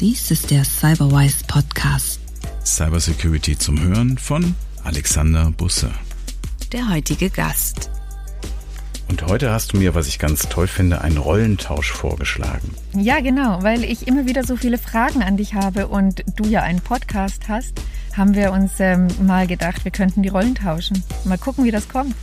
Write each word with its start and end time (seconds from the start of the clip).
Dies 0.00 0.30
ist 0.30 0.52
der 0.52 0.64
Cyberwise 0.64 1.42
Podcast. 1.48 2.20
Cybersecurity 2.64 3.58
zum 3.58 3.82
Hören 3.82 4.16
von 4.16 4.54
Alexander 4.84 5.50
Busse. 5.50 5.90
Der 6.70 6.88
heutige 6.88 7.30
Gast. 7.30 7.90
Und 9.08 9.26
heute 9.26 9.50
hast 9.50 9.72
du 9.72 9.76
mir, 9.76 9.96
was 9.96 10.06
ich 10.06 10.20
ganz 10.20 10.48
toll 10.48 10.68
finde, 10.68 11.00
einen 11.00 11.16
Rollentausch 11.16 11.90
vorgeschlagen. 11.90 12.76
Ja, 12.94 13.18
genau, 13.18 13.64
weil 13.64 13.82
ich 13.82 14.06
immer 14.06 14.26
wieder 14.26 14.44
so 14.44 14.56
viele 14.56 14.78
Fragen 14.78 15.24
an 15.24 15.36
dich 15.36 15.54
habe 15.54 15.88
und 15.88 16.22
du 16.36 16.44
ja 16.44 16.62
einen 16.62 16.80
Podcast 16.80 17.48
hast, 17.48 17.80
haben 18.16 18.36
wir 18.36 18.52
uns 18.52 18.74
ähm, 18.78 19.08
mal 19.26 19.48
gedacht, 19.48 19.84
wir 19.84 19.90
könnten 19.90 20.22
die 20.22 20.28
Rollen 20.28 20.54
tauschen. 20.54 21.02
Mal 21.24 21.38
gucken, 21.38 21.64
wie 21.64 21.72
das 21.72 21.88
kommt. 21.88 22.14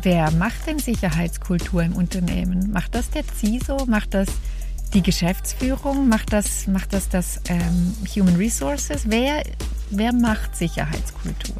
Wer 0.00 0.30
macht 0.30 0.64
denn 0.64 0.78
Sicherheitskultur 0.78 1.82
im 1.82 1.94
Unternehmen? 1.94 2.70
Macht 2.70 2.94
das 2.94 3.10
der 3.10 3.24
CISO? 3.24 3.86
Macht 3.86 4.14
das 4.14 4.28
die 4.92 5.02
Geschäftsführung? 5.02 6.08
Macht 6.08 6.32
das 6.32 6.66
macht 6.66 6.92
das, 6.92 7.08
das 7.08 7.40
ähm, 7.48 7.94
Human 8.14 8.36
Resources? 8.36 9.04
Wer, 9.06 9.42
wer 9.90 10.12
macht 10.12 10.56
Sicherheitskultur? 10.56 11.56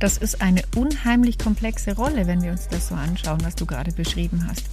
Das 0.00 0.16
ist 0.16 0.40
eine 0.40 0.62
unheimlich 0.76 1.38
komplexe 1.38 1.96
Rolle, 1.96 2.26
wenn 2.26 2.42
wir 2.42 2.52
uns 2.52 2.68
das 2.68 2.88
so 2.88 2.94
anschauen, 2.94 3.38
was 3.42 3.56
du 3.56 3.66
gerade 3.66 3.92
beschrieben 3.92 4.46
hast. 4.48 4.64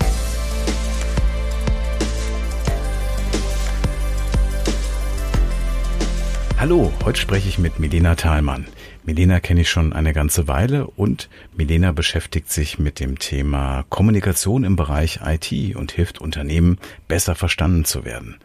Hallo, 6.59 6.91
heute 7.03 7.19
spreche 7.19 7.49
ich 7.49 7.59
mit 7.59 7.79
Milena 7.79 8.15
Thalmann. 8.15 8.65
Milena 9.05 9.39
kenne 9.39 9.61
ich 9.61 9.69
schon 9.69 9.93
eine 9.93 10.13
ganze 10.13 10.47
Weile 10.47 10.87
und 10.87 11.29
Milena 11.55 11.91
beschäftigt 11.91 12.51
sich 12.51 12.79
mit 12.79 12.99
dem 12.99 13.19
Thema 13.19 13.85
Kommunikation 13.89 14.63
im 14.63 14.75
Bereich 14.75 15.19
IT 15.23 15.75
und 15.75 15.91
hilft 15.91 16.19
Unternehmen, 16.19 16.79
besser 17.07 17.35
verstanden 17.35 17.85
zu 17.85 18.03
werden. 18.03 18.39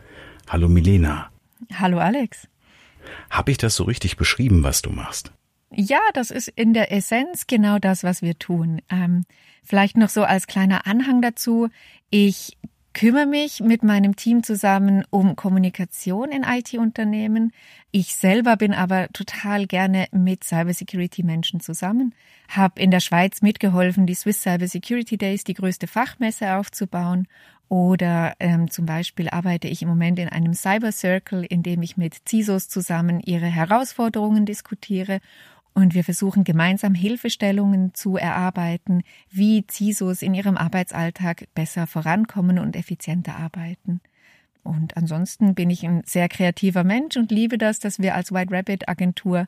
Hallo 0.50 0.68
Milena. 0.68 1.30
Hallo 1.72 1.98
Alex. 1.98 2.46
Habe 3.30 3.52
ich 3.52 3.56
das 3.56 3.74
so 3.74 3.84
richtig 3.84 4.18
beschrieben, 4.18 4.62
was 4.62 4.82
du 4.82 4.90
machst? 4.90 5.32
Ja, 5.72 6.00
das 6.12 6.30
ist 6.30 6.48
in 6.48 6.74
der 6.74 6.92
Essenz 6.92 7.46
genau 7.46 7.78
das, 7.78 8.04
was 8.04 8.20
wir 8.20 8.38
tun. 8.38 8.82
Ähm, 8.90 9.24
vielleicht 9.64 9.96
noch 9.96 10.10
so 10.10 10.24
als 10.24 10.46
kleiner 10.46 10.86
Anhang 10.86 11.22
dazu. 11.22 11.70
Ich 12.10 12.58
kümmere 12.92 13.26
mich 13.26 13.60
mit 13.60 13.82
meinem 13.82 14.16
Team 14.16 14.42
zusammen 14.42 15.04
um 15.10 15.36
Kommunikation 15.36 16.30
in 16.30 16.42
IT-Unternehmen. 16.42 17.52
Ich 17.90 18.14
selber 18.14 18.56
bin 18.56 18.74
aber 18.74 19.08
total 19.12 19.66
gerne 19.66 20.06
mit 20.12 20.44
Cybersecurity-Menschen 20.44 21.60
zusammen, 21.60 22.14
habe 22.48 22.80
in 22.80 22.90
der 22.90 23.00
Schweiz 23.00 23.42
mitgeholfen, 23.42 24.06
die 24.06 24.14
Swiss 24.14 24.42
Cybersecurity 24.42 25.16
Days, 25.18 25.44
die 25.44 25.54
größte 25.54 25.86
Fachmesse 25.86 26.56
aufzubauen. 26.56 27.28
Oder 27.68 28.34
ähm, 28.40 28.68
zum 28.68 28.84
Beispiel 28.84 29.28
arbeite 29.28 29.68
ich 29.68 29.82
im 29.82 29.88
Moment 29.88 30.18
in 30.18 30.28
einem 30.28 30.54
Cyber 30.54 30.90
Circle, 30.90 31.44
in 31.44 31.62
dem 31.62 31.82
ich 31.82 31.96
mit 31.96 32.28
CISOs 32.28 32.68
zusammen 32.68 33.20
ihre 33.20 33.46
Herausforderungen 33.46 34.44
diskutiere 34.44 35.20
und 35.74 35.94
wir 35.94 36.04
versuchen 36.04 36.44
gemeinsam 36.44 36.94
Hilfestellungen 36.94 37.94
zu 37.94 38.16
erarbeiten, 38.16 39.02
wie 39.30 39.64
CISOs 39.70 40.22
in 40.22 40.34
ihrem 40.34 40.56
Arbeitsalltag 40.56 41.46
besser 41.54 41.86
vorankommen 41.86 42.58
und 42.58 42.76
effizienter 42.76 43.36
arbeiten. 43.36 44.00
Und 44.62 44.96
ansonsten 44.96 45.54
bin 45.54 45.70
ich 45.70 45.86
ein 45.86 46.02
sehr 46.04 46.28
kreativer 46.28 46.84
Mensch 46.84 47.16
und 47.16 47.30
liebe 47.30 47.56
das, 47.56 47.78
dass 47.78 47.98
wir 47.98 48.14
als 48.14 48.32
White 48.32 48.54
Rabbit 48.54 48.88
Agentur 48.88 49.46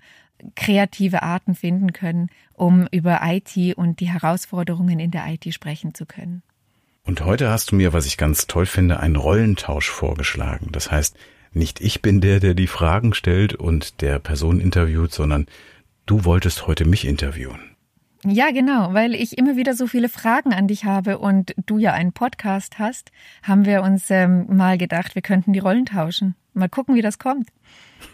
kreative 0.56 1.22
Arten 1.22 1.54
finden 1.54 1.92
können, 1.92 2.28
um 2.54 2.88
über 2.90 3.20
IT 3.22 3.76
und 3.76 4.00
die 4.00 4.08
Herausforderungen 4.10 4.98
in 4.98 5.10
der 5.10 5.26
IT 5.28 5.52
sprechen 5.52 5.94
zu 5.94 6.06
können. 6.06 6.42
Und 7.04 7.24
heute 7.24 7.50
hast 7.50 7.72
du 7.72 7.76
mir, 7.76 7.92
was 7.92 8.06
ich 8.06 8.16
ganz 8.16 8.46
toll 8.46 8.66
finde, 8.66 9.00
einen 9.00 9.16
Rollentausch 9.16 9.90
vorgeschlagen. 9.90 10.68
Das 10.72 10.90
heißt, 10.90 11.16
nicht 11.52 11.80
ich 11.80 12.00
bin 12.00 12.20
der, 12.20 12.40
der 12.40 12.54
die 12.54 12.66
Fragen 12.66 13.12
stellt 13.12 13.54
und 13.54 14.00
der 14.00 14.18
Person 14.18 14.60
interviewt, 14.60 15.12
sondern 15.12 15.46
Du 16.06 16.24
wolltest 16.24 16.66
heute 16.66 16.84
mich 16.84 17.06
interviewen. 17.06 17.76
Ja, 18.24 18.50
genau, 18.52 18.94
weil 18.94 19.14
ich 19.14 19.36
immer 19.36 19.56
wieder 19.56 19.74
so 19.74 19.86
viele 19.86 20.08
Fragen 20.08 20.52
an 20.52 20.68
dich 20.68 20.84
habe 20.84 21.18
und 21.18 21.54
du 21.66 21.78
ja 21.78 21.92
einen 21.92 22.12
Podcast 22.12 22.78
hast, 22.78 23.10
haben 23.42 23.64
wir 23.64 23.82
uns 23.82 24.10
ähm, 24.10 24.46
mal 24.48 24.78
gedacht, 24.78 25.16
wir 25.16 25.22
könnten 25.22 25.52
die 25.52 25.58
Rollen 25.58 25.86
tauschen. 25.86 26.36
Mal 26.54 26.68
gucken, 26.68 26.94
wie 26.94 27.02
das 27.02 27.18
kommt. 27.18 27.48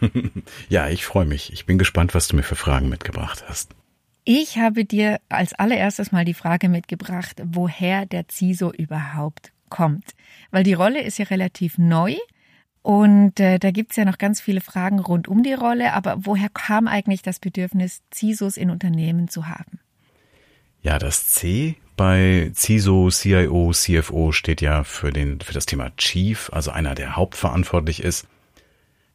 ja, 0.69 0.89
ich 0.89 1.05
freue 1.05 1.25
mich. 1.25 1.53
Ich 1.53 1.65
bin 1.65 1.77
gespannt, 1.77 2.15
was 2.15 2.27
du 2.27 2.35
mir 2.35 2.43
für 2.43 2.55
Fragen 2.55 2.89
mitgebracht 2.89 3.43
hast. 3.47 3.75
Ich 4.23 4.57
habe 4.57 4.85
dir 4.85 5.19
als 5.29 5.53
allererstes 5.53 6.11
mal 6.11 6.25
die 6.25 6.33
Frage 6.33 6.69
mitgebracht, 6.69 7.41
woher 7.43 8.05
der 8.05 8.25
CISO 8.29 8.71
überhaupt 8.71 9.51
kommt. 9.69 10.11
Weil 10.51 10.63
die 10.63 10.73
Rolle 10.73 11.01
ist 11.01 11.19
ja 11.19 11.25
relativ 11.25 11.77
neu 11.77 12.15
und 12.89 13.39
äh, 13.39 13.59
da 13.59 13.69
gibt's 13.69 13.97
ja 13.97 14.05
noch 14.05 14.17
ganz 14.17 14.41
viele 14.41 14.61
Fragen 14.61 14.97
rund 14.97 15.27
um 15.27 15.43
die 15.43 15.53
Rolle, 15.53 15.93
aber 15.93 16.25
woher 16.25 16.49
kam 16.49 16.87
eigentlich 16.87 17.21
das 17.21 17.37
Bedürfnis, 17.37 18.01
CISOs 18.11 18.57
in 18.57 18.71
Unternehmen 18.71 19.27
zu 19.27 19.47
haben? 19.47 19.77
Ja, 20.81 20.97
das 20.97 21.27
C 21.27 21.75
bei 21.95 22.51
CISO, 22.55 23.09
CIO, 23.11 23.73
CFO 23.73 24.31
steht 24.31 24.59
ja 24.61 24.83
für, 24.83 25.11
den, 25.11 25.39
für 25.39 25.53
das 25.53 25.67
Thema 25.67 25.95
Chief, 25.97 26.49
also 26.51 26.71
einer, 26.71 26.95
der 26.95 27.15
hauptverantwortlich 27.15 28.01
ist. 28.01 28.25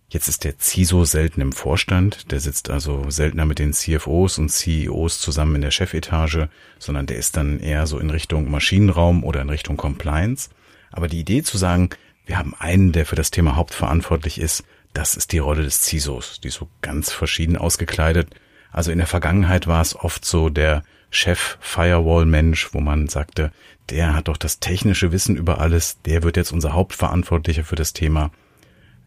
Jetzt 0.09 0.29
ist 0.29 0.45
der 0.45 0.57
CISO 0.57 1.05
selten 1.05 1.41
im 1.41 1.51
Vorstand, 1.51 2.31
der 2.31 2.39
sitzt 2.39 2.71
also 2.71 3.11
seltener 3.11 3.45
mit 3.45 3.59
den 3.59 3.73
CFOs 3.73 4.39
und 4.39 4.51
CEOs 4.51 5.19
zusammen 5.19 5.57
in 5.57 5.63
der 5.63 5.73
Chefetage, 5.73 6.49
sondern 6.79 7.07
der 7.07 7.17
ist 7.17 7.37
dann 7.37 7.59
eher 7.59 7.89
so 7.89 7.99
in 7.99 8.11
Richtung 8.11 8.49
Maschinenraum 8.53 9.25
oder 9.25 9.43
in 9.43 9.51
Richtung 9.51 9.77
Compliance. 9.77 10.51
Aber 10.93 11.09
die 11.09 11.19
Idee 11.19 11.43
zu 11.43 11.59
sagen, 11.59 11.91
wir 12.27 12.39
haben 12.39 12.55
einen, 12.59 12.93
der 12.93 13.07
für 13.07 13.17
das 13.17 13.31
Thema 13.31 13.57
hauptverantwortlich 13.57 14.41
ist. 14.41 14.65
Das 14.93 15.17
ist 15.17 15.33
die 15.33 15.39
Rolle 15.39 15.63
des 15.63 15.83
CISOs. 15.83 16.41
Die 16.41 16.51
so 16.51 16.69
ganz 16.81 17.13
verschieden 17.13 17.57
ausgekleidet. 17.57 18.35
Also 18.73 18.91
in 18.91 18.99
der 18.99 19.07
Vergangenheit 19.07 19.67
war 19.67 19.81
es 19.81 19.95
oft 19.95 20.25
so 20.25 20.49
der 20.49 20.83
Chef-Firewall-Mensch, 21.11 22.75
wo 22.75 22.81
man 22.81 23.09
sagte, 23.09 23.53
der 23.91 24.15
hat 24.15 24.29
doch 24.29 24.37
das 24.37 24.59
technische 24.59 25.13
Wissen 25.13 25.37
über 25.37 25.61
alles, 25.61 26.01
der 26.03 26.23
wird 26.23 26.37
jetzt 26.37 26.53
unser 26.53 26.73
Hauptverantwortlicher 26.73 27.65
für 27.65 27.77
das 27.77 27.93
Thema. 27.93 28.31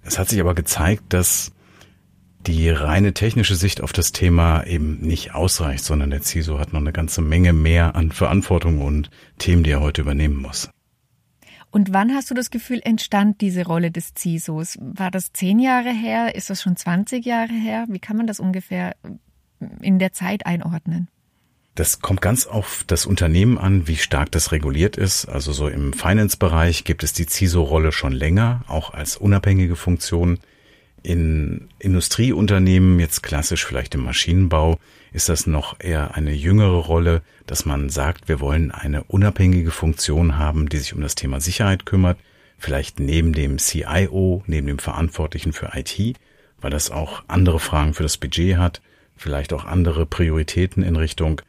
Es 0.04 0.18
hat 0.18 0.30
sich 0.30 0.40
aber 0.40 0.56
gezeigt, 0.56 1.04
dass 1.10 1.52
die 2.46 2.70
reine 2.70 3.14
technische 3.14 3.56
Sicht 3.56 3.82
auf 3.82 3.92
das 3.92 4.14
Thema 4.14 4.64
eben 4.64 5.00
nicht 5.02 5.36
ausreicht, 5.36 5.84
sondern 5.84 6.12
der 6.12 6.22
CISO 6.22 6.60
hat 6.60 6.72
noch 6.72 6.80
eine 6.80 6.94
ganze 6.94 7.22
Menge 7.22 7.52
mehr 7.52 7.96
an 7.96 8.12
Verantwortung 8.14 8.82
und 8.82 9.10
Themen, 9.38 9.64
die 9.64 9.72
er 9.72 9.82
heute 9.82 10.02
übernehmen 10.02 10.38
muss. 10.38 10.70
Und 11.72 11.94
wann 11.94 12.14
hast 12.14 12.32
du 12.32 12.34
das 12.34 12.50
Gefühl, 12.50 12.82
entstand 12.84 13.42
diese 13.42 13.66
Rolle 13.66 13.92
des 13.92 14.14
CISOs? 14.18 14.78
War 14.80 15.12
das 15.12 15.34
zehn 15.34 15.60
Jahre 15.60 15.92
her? 15.92 16.36
Ist 16.36 16.50
das 16.50 16.62
schon 16.62 16.76
20 16.76 17.26
Jahre 17.26 17.54
her? 17.54 17.86
Wie 17.90 18.00
kann 18.00 18.18
man 18.18 18.28
das 18.28 18.40
ungefähr 18.40 18.96
in 19.82 20.00
der 20.00 20.14
Zeit 20.14 20.46
einordnen? 20.46 21.10
Das 21.76 22.00
kommt 22.00 22.22
ganz 22.22 22.48
auf 22.48 22.84
das 22.88 23.06
Unternehmen 23.06 23.60
an, 23.60 23.88
wie 23.88 23.98
stark 23.98 24.32
das 24.32 24.52
reguliert 24.52 24.98
ist. 24.98 25.26
Also 25.26 25.52
so 25.52 25.68
im 25.68 25.94
Finance-Bereich 25.94 26.86
gibt 26.86 27.04
es 27.04 27.14
die 27.14 27.28
CISO-Rolle 27.28 27.92
schon 27.92 28.14
länger, 28.14 28.64
auch 28.68 28.96
als 28.96 29.16
unabhängige 29.16 29.76
Funktion. 29.76 30.40
In 31.04 31.70
Industrieunternehmen, 31.78 33.00
jetzt 33.00 33.22
klassisch 33.22 33.64
vielleicht 33.64 33.94
im 33.94 34.04
Maschinenbau, 34.04 34.80
ist 35.14 35.30
das 35.30 35.48
noch 35.48 35.80
eher 35.80 36.16
eine 36.16 36.34
jüngere 36.34 36.78
Rolle, 36.78 37.22
dass 37.46 37.66
man 37.66 37.90
sagt, 37.90 38.28
wir 38.28 38.40
wollen 38.40 38.72
eine 38.72 39.04
unabhängige 39.04 39.72
Funktion 39.72 40.38
haben, 40.38 40.70
die 40.70 40.78
sich 40.78 40.94
um 40.94 41.02
das 41.02 41.16
Thema 41.16 41.40
Sicherheit 41.40 41.86
kümmert, 41.86 42.18
vielleicht 42.58 43.00
neben 43.00 43.34
dem 43.34 43.58
CIO, 43.58 44.44
neben 44.48 44.68
dem 44.68 44.80
Verantwortlichen 44.80 45.54
für 45.54 45.72
IT, 45.74 46.18
weil 46.60 46.72
das 46.72 46.92
auch 46.92 47.24
andere 47.28 47.60
Fragen 47.60 47.94
für 47.94 48.04
das 48.04 48.18
Budget 48.18 48.58
hat, 48.58 48.82
vielleicht 49.16 49.54
auch 49.54 49.66
andere 49.66 50.06
Prioritäten 50.06 50.84
in 50.84 50.96
Richtung 50.96 51.42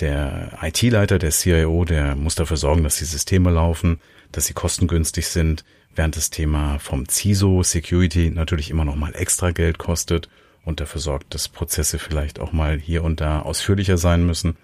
der 0.00 0.58
IT-Leiter, 0.62 1.18
der 1.18 1.30
CIO, 1.30 1.84
der 1.84 2.16
muss 2.16 2.34
dafür 2.34 2.56
sorgen, 2.56 2.82
dass 2.82 2.98
die 2.98 3.04
Systeme 3.04 3.50
laufen, 3.50 4.00
dass 4.32 4.46
sie 4.46 4.54
kostengünstig 4.54 5.28
sind, 5.28 5.64
während 5.94 6.16
das 6.16 6.30
Thema 6.30 6.78
vom 6.78 7.08
CISO 7.08 7.62
Security 7.62 8.30
natürlich 8.30 8.70
immer 8.70 8.84
noch 8.84 8.96
mal 8.96 9.14
extra 9.14 9.50
Geld 9.50 9.78
kostet 9.78 10.28
und 10.64 10.80
dafür 10.80 11.00
sorgt, 11.00 11.34
dass 11.34 11.48
Prozesse 11.48 11.98
vielleicht 11.98 12.40
auch 12.40 12.52
mal 12.52 12.78
hier 12.78 13.04
und 13.04 13.20
da 13.20 13.40
ausführlicher 13.40 13.98
sein 13.98 14.24
müssen. 14.26 14.56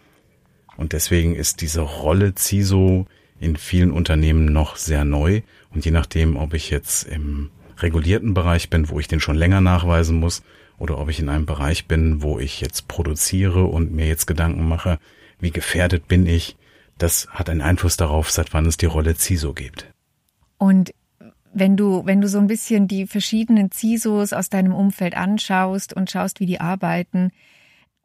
Und 0.77 0.93
deswegen 0.93 1.35
ist 1.35 1.61
diese 1.61 1.81
Rolle 1.81 2.35
CISO 2.37 3.07
in 3.41 3.57
vielen 3.57 3.91
Unternehmen 3.91 4.53
noch 4.53 4.77
sehr 4.77 5.05
neu. 5.05 5.43
Und 5.75 5.85
je 5.85 5.91
nachdem, 5.91 6.37
ob 6.37 6.55
ich 6.55 6.71
jetzt 6.71 7.05
im 7.05 7.51
regulierten 7.79 8.35
Bereich 8.35 8.71
bin, 8.71 8.89
wo 8.89 9.01
ich 9.01 9.09
den 9.09 9.21
schon 9.21 9.37
länger 9.37 9.61
nachweisen 9.61 10.19
muss, 10.19 10.43
oder 10.79 10.99
ob 10.99 11.09
ich 11.09 11.19
in 11.19 11.29
einem 11.29 11.47
Bereich 11.47 11.87
bin, 11.87 12.23
wo 12.23 12.39
ich 12.39 12.61
jetzt 12.61 12.87
produziere 12.89 13.65
und 13.65 13.93
mir 13.93 14.07
jetzt 14.07 14.27
Gedanken 14.27 14.69
mache, 14.69 14.99
wie 15.41 15.51
gefährdet 15.51 16.07
bin 16.07 16.27
ich, 16.27 16.57
das 16.99 17.29
hat 17.31 17.51
einen 17.51 17.63
Einfluss 17.63 17.97
darauf, 17.97 18.31
seit 18.31 18.53
wann 18.53 18.67
es 18.67 18.77
die 18.77 18.87
Rolle 18.87 19.17
CISO 19.17 19.55
gibt. 19.55 19.87
Und 20.59 20.93
wenn 21.59 21.77
du, 21.77 22.05
wenn 22.05 22.21
du 22.21 22.29
so 22.29 22.39
ein 22.39 22.47
bisschen 22.47 22.89
die 22.89 23.07
verschiedenen 23.07 23.71
CISOs 23.73 24.33
aus 24.33 24.49
deinem 24.49 24.75
Umfeld 24.75 25.17
anschaust 25.17 25.93
und 25.93 26.11
schaust, 26.11 26.41
wie 26.41 26.47
die 26.47 26.61
arbeiten, 26.61 27.31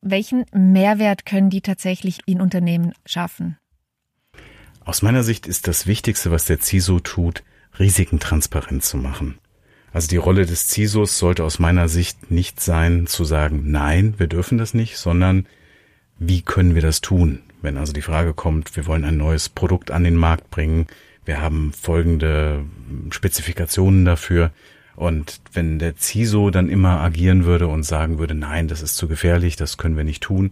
welchen 0.02 0.46
Mehrwert 0.54 1.26
können 1.26 1.50
die 1.50 1.62
tatsächlich 1.62 2.20
in 2.26 2.42
Unternehmen 2.42 2.94
schaffen? 3.06 3.58
Aus 4.86 5.02
meiner 5.02 5.24
Sicht 5.24 5.48
ist 5.48 5.68
das 5.68 5.88
Wichtigste, 5.88 6.32
was 6.32 6.46
der 6.46 6.60
CISO 6.60 7.00
tut, 7.00 7.44
Risiken 7.80 8.20
transparent 8.20 8.84
zu 8.84 8.98
machen. 8.98 9.40
Also 9.94 10.08
die 10.08 10.18
Rolle 10.18 10.46
des 10.46 10.70
CISOs 10.70 11.18
sollte 11.18 11.44
aus 11.44 11.60
meiner 11.60 11.88
Sicht 11.88 12.32
nicht 12.32 12.60
sein, 12.60 13.08
zu 13.08 13.24
sagen, 13.24 13.72
nein, 13.72 14.16
wir 14.18 14.28
dürfen 14.28 14.58
das 14.58 14.74
nicht, 14.74 14.98
sondern 14.98 15.46
wie 16.20 16.42
können 16.42 16.76
wir 16.76 16.82
das 16.82 17.02
tun? 17.02 17.44
Wenn 17.62 17.78
also 17.78 17.94
die 17.94 18.02
Frage 18.02 18.34
kommt, 18.34 18.76
wir 18.76 18.86
wollen 18.88 19.06
ein 19.06 19.18
neues 19.18 19.50
Produkt 19.50 19.92
an 19.92 20.04
den 20.04 20.16
Markt 20.16 20.50
bringen, 20.50 20.88
wir 21.26 21.42
haben 21.42 21.74
folgende 21.74 22.64
Spezifikationen 23.12 24.06
dafür, 24.06 24.52
und 24.96 25.42
wenn 25.54 25.80
der 25.80 25.96
CISO 25.98 26.52
dann 26.52 26.70
immer 26.70 27.02
agieren 27.02 27.46
würde 27.46 27.68
und 27.68 27.84
sagen 27.84 28.20
würde, 28.20 28.36
nein, 28.36 28.68
das 28.68 28.82
ist 28.82 28.96
zu 28.96 29.08
gefährlich, 29.08 29.56
das 29.56 29.78
können 29.78 29.98
wir 29.98 30.04
nicht 30.04 30.22
tun, 30.22 30.52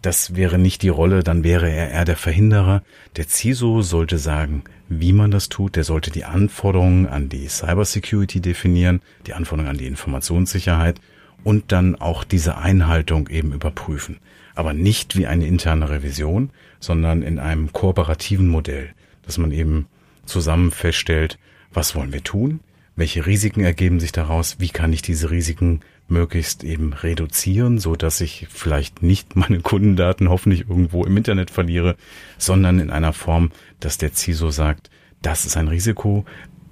das 0.00 0.34
wäre 0.34 0.58
nicht 0.58 0.82
die 0.82 0.88
Rolle, 0.88 1.22
dann 1.22 1.44
wäre 1.44 1.70
er 1.70 1.90
eher 1.90 2.04
der 2.04 2.16
Verhinderer. 2.16 2.82
Der 3.16 3.28
CISO 3.28 3.82
sollte 3.82 4.18
sagen, 4.18 4.64
wie 4.88 5.12
man 5.12 5.30
das 5.30 5.48
tut. 5.48 5.76
Der 5.76 5.84
sollte 5.84 6.10
die 6.10 6.24
Anforderungen 6.24 7.06
an 7.06 7.28
die 7.28 7.46
Cybersecurity 7.46 8.40
definieren, 8.40 9.00
die 9.28 9.34
Anforderungen 9.34 9.70
an 9.70 9.78
die 9.78 9.86
Informationssicherheit 9.86 11.00
und 11.44 11.70
dann 11.70 11.94
auch 11.94 12.24
diese 12.24 12.58
Einhaltung 12.58 13.28
eben 13.28 13.52
überprüfen. 13.52 14.18
Aber 14.56 14.72
nicht 14.72 15.16
wie 15.16 15.28
eine 15.28 15.46
interne 15.46 15.88
Revision, 15.88 16.50
sondern 16.80 17.22
in 17.22 17.38
einem 17.38 17.72
kooperativen 17.72 18.48
Modell, 18.48 18.90
dass 19.24 19.38
man 19.38 19.52
eben 19.52 19.86
zusammen 20.32 20.70
feststellt, 20.70 21.38
was 21.72 21.94
wollen 21.94 22.12
wir 22.12 22.24
tun, 22.24 22.60
welche 22.96 23.26
Risiken 23.26 23.64
ergeben 23.64 24.00
sich 24.00 24.12
daraus, 24.12 24.56
wie 24.58 24.68
kann 24.68 24.92
ich 24.92 25.02
diese 25.02 25.30
Risiken 25.30 25.80
möglichst 26.08 26.64
eben 26.64 26.92
reduzieren, 26.92 27.78
so 27.78 27.96
dass 27.96 28.20
ich 28.20 28.46
vielleicht 28.50 29.02
nicht 29.02 29.36
meine 29.36 29.60
Kundendaten 29.60 30.28
hoffentlich 30.28 30.68
irgendwo 30.68 31.04
im 31.04 31.16
Internet 31.16 31.50
verliere, 31.50 31.96
sondern 32.38 32.80
in 32.80 32.90
einer 32.90 33.12
Form, 33.12 33.50
dass 33.80 33.98
der 33.98 34.14
CISO 34.14 34.50
sagt, 34.50 34.90
das 35.22 35.46
ist 35.46 35.56
ein 35.56 35.68
Risiko, 35.68 36.24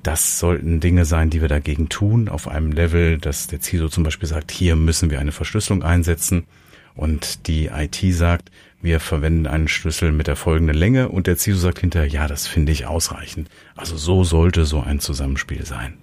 das 0.02 0.38
sollten 0.38 0.80
Dinge 0.80 1.04
sein, 1.04 1.30
die 1.30 1.40
wir 1.40 1.48
dagegen 1.48 1.88
tun, 1.88 2.28
auf 2.28 2.48
einem 2.48 2.72
Level, 2.72 3.18
dass 3.18 3.46
der 3.46 3.60
CISO 3.60 3.88
zum 3.88 4.02
Beispiel 4.02 4.28
sagt, 4.28 4.50
hier 4.50 4.74
müssen 4.76 5.10
wir 5.10 5.20
eine 5.20 5.32
Verschlüsselung 5.32 5.82
einsetzen. 5.82 6.44
Und 6.94 7.46
die 7.46 7.66
IT 7.66 7.98
sagt, 8.14 8.50
wir 8.82 9.00
verwenden 9.00 9.47
einen 9.47 9.69
Schlüssel 9.69 10.12
mit 10.12 10.27
der 10.27 10.37
folgenden 10.37 10.77
Länge 10.77 11.09
und 11.09 11.27
der 11.27 11.37
CISO 11.37 11.59
sagt 11.59 11.81
hinterher, 11.81 12.09
ja, 12.09 12.29
das 12.29 12.47
finde 12.47 12.73
ich 12.73 12.87
ausreichend. 12.87 13.49
Also 13.77 13.97
so 13.97 14.25
sollte 14.25 14.65
so 14.65 14.81
ein 14.81 15.00
Zusammenspiel 15.00 15.65
sein. 15.67 15.99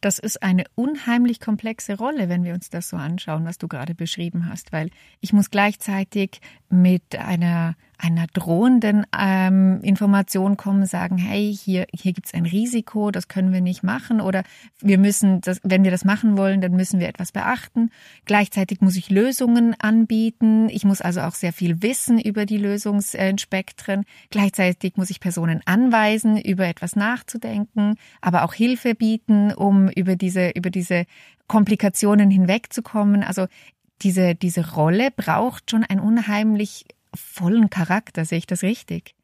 Das 0.00 0.18
ist 0.18 0.42
eine 0.42 0.64
unheimlich 0.76 1.40
komplexe 1.40 1.96
Rolle, 1.96 2.28
wenn 2.28 2.44
wir 2.44 2.54
uns 2.54 2.70
das 2.70 2.88
so 2.88 2.96
anschauen, 2.96 3.44
was 3.44 3.58
du 3.58 3.66
gerade 3.66 3.94
beschrieben 3.94 4.48
hast, 4.48 4.72
weil 4.72 4.90
ich 5.20 5.32
muss 5.32 5.50
gleichzeitig 5.50 6.40
mit 6.68 7.16
einer 7.16 7.74
einer 7.98 8.28
drohenden 8.32 9.04
ähm, 9.16 9.80
Information 9.82 10.56
kommen, 10.56 10.86
sagen, 10.86 11.18
hey, 11.18 11.52
hier, 11.52 11.86
hier 11.92 12.12
gibt's 12.12 12.32
ein 12.32 12.46
Risiko, 12.46 13.10
das 13.10 13.26
können 13.26 13.52
wir 13.52 13.60
nicht 13.60 13.82
machen 13.82 14.20
oder 14.20 14.44
wir 14.80 14.98
müssen, 14.98 15.40
das, 15.40 15.60
wenn 15.64 15.82
wir 15.82 15.90
das 15.90 16.04
machen 16.04 16.38
wollen, 16.38 16.60
dann 16.60 16.72
müssen 16.72 17.00
wir 17.00 17.08
etwas 17.08 17.32
beachten. 17.32 17.90
Gleichzeitig 18.24 18.80
muss 18.80 18.96
ich 18.96 19.10
Lösungen 19.10 19.74
anbieten. 19.80 20.68
Ich 20.68 20.84
muss 20.84 21.00
also 21.00 21.22
auch 21.22 21.34
sehr 21.34 21.52
viel 21.52 21.82
wissen 21.82 22.20
über 22.20 22.46
die 22.46 22.58
Lösungsspektren. 22.58 24.04
Gleichzeitig 24.30 24.96
muss 24.96 25.10
ich 25.10 25.18
Personen 25.18 25.60
anweisen, 25.64 26.40
über 26.40 26.66
etwas 26.66 26.94
nachzudenken, 26.94 27.96
aber 28.20 28.44
auch 28.44 28.54
Hilfe 28.54 28.94
bieten, 28.94 29.52
um 29.52 29.88
über 29.88 30.14
diese, 30.14 30.50
über 30.50 30.70
diese 30.70 31.04
Komplikationen 31.48 32.30
hinwegzukommen. 32.30 33.24
Also 33.24 33.46
diese, 34.02 34.36
diese 34.36 34.74
Rolle 34.74 35.10
braucht 35.10 35.70
schon 35.70 35.82
ein 35.82 35.98
unheimlich 35.98 36.84
vollen 37.14 37.70
Charakter. 37.70 38.24
Sehe 38.24 38.38
ich 38.38 38.46
das 38.46 38.62
richtig? 38.62 39.14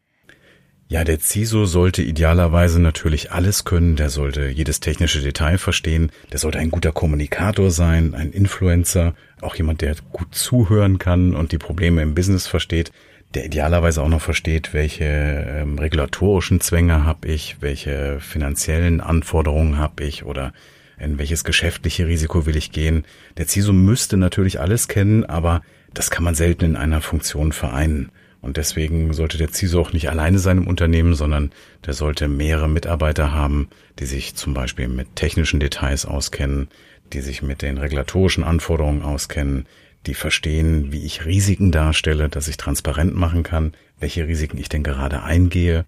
Ja, 0.86 1.02
der 1.02 1.18
CISO 1.18 1.64
sollte 1.64 2.02
idealerweise 2.02 2.80
natürlich 2.80 3.32
alles 3.32 3.64
können, 3.64 3.96
der 3.96 4.10
sollte 4.10 4.48
jedes 4.48 4.80
technische 4.80 5.22
Detail 5.22 5.56
verstehen, 5.56 6.12
der 6.30 6.38
sollte 6.38 6.58
ein 6.58 6.70
guter 6.70 6.92
Kommunikator 6.92 7.70
sein, 7.70 8.14
ein 8.14 8.32
Influencer, 8.32 9.14
auch 9.40 9.56
jemand, 9.56 9.80
der 9.80 9.96
gut 10.12 10.34
zuhören 10.34 10.98
kann 10.98 11.34
und 11.34 11.52
die 11.52 11.58
Probleme 11.58 12.02
im 12.02 12.14
Business 12.14 12.46
versteht, 12.46 12.92
der 13.34 13.46
idealerweise 13.46 14.02
auch 14.02 14.08
noch 14.08 14.20
versteht, 14.20 14.74
welche 14.74 15.04
ähm, 15.04 15.78
regulatorischen 15.78 16.60
Zwänge 16.60 17.04
habe 17.04 17.28
ich, 17.28 17.56
welche 17.60 18.20
finanziellen 18.20 19.00
Anforderungen 19.00 19.78
habe 19.78 20.04
ich 20.04 20.24
oder 20.24 20.52
in 20.98 21.18
welches 21.18 21.44
geschäftliche 21.44 22.06
Risiko 22.06 22.46
will 22.46 22.56
ich 22.56 22.72
gehen. 22.72 23.04
Der 23.36 23.48
CISO 23.48 23.72
müsste 23.72 24.16
natürlich 24.16 24.60
alles 24.60 24.86
kennen, 24.86 25.24
aber 25.24 25.62
das 25.94 26.10
kann 26.10 26.24
man 26.24 26.34
selten 26.34 26.64
in 26.64 26.76
einer 26.76 27.00
Funktion 27.00 27.52
vereinen. 27.52 28.10
Und 28.42 28.58
deswegen 28.58 29.14
sollte 29.14 29.38
der 29.38 29.50
CISO 29.50 29.80
auch 29.80 29.92
nicht 29.94 30.10
alleine 30.10 30.38
sein 30.38 30.58
im 30.58 30.66
Unternehmen, 30.66 31.14
sondern 31.14 31.50
der 31.86 31.94
sollte 31.94 32.28
mehrere 32.28 32.68
Mitarbeiter 32.68 33.32
haben, 33.32 33.68
die 33.98 34.04
sich 34.04 34.34
zum 34.34 34.52
Beispiel 34.52 34.88
mit 34.88 35.16
technischen 35.16 35.60
Details 35.60 36.04
auskennen, 36.04 36.68
die 37.14 37.22
sich 37.22 37.40
mit 37.40 37.62
den 37.62 37.78
regulatorischen 37.78 38.44
Anforderungen 38.44 39.02
auskennen, 39.02 39.66
die 40.06 40.12
verstehen, 40.12 40.92
wie 40.92 41.04
ich 41.04 41.24
Risiken 41.24 41.72
darstelle, 41.72 42.28
dass 42.28 42.48
ich 42.48 42.58
transparent 42.58 43.14
machen 43.14 43.44
kann, 43.44 43.72
welche 43.98 44.26
Risiken 44.26 44.58
ich 44.58 44.68
denn 44.68 44.82
gerade 44.82 45.22
eingehe. 45.22 45.86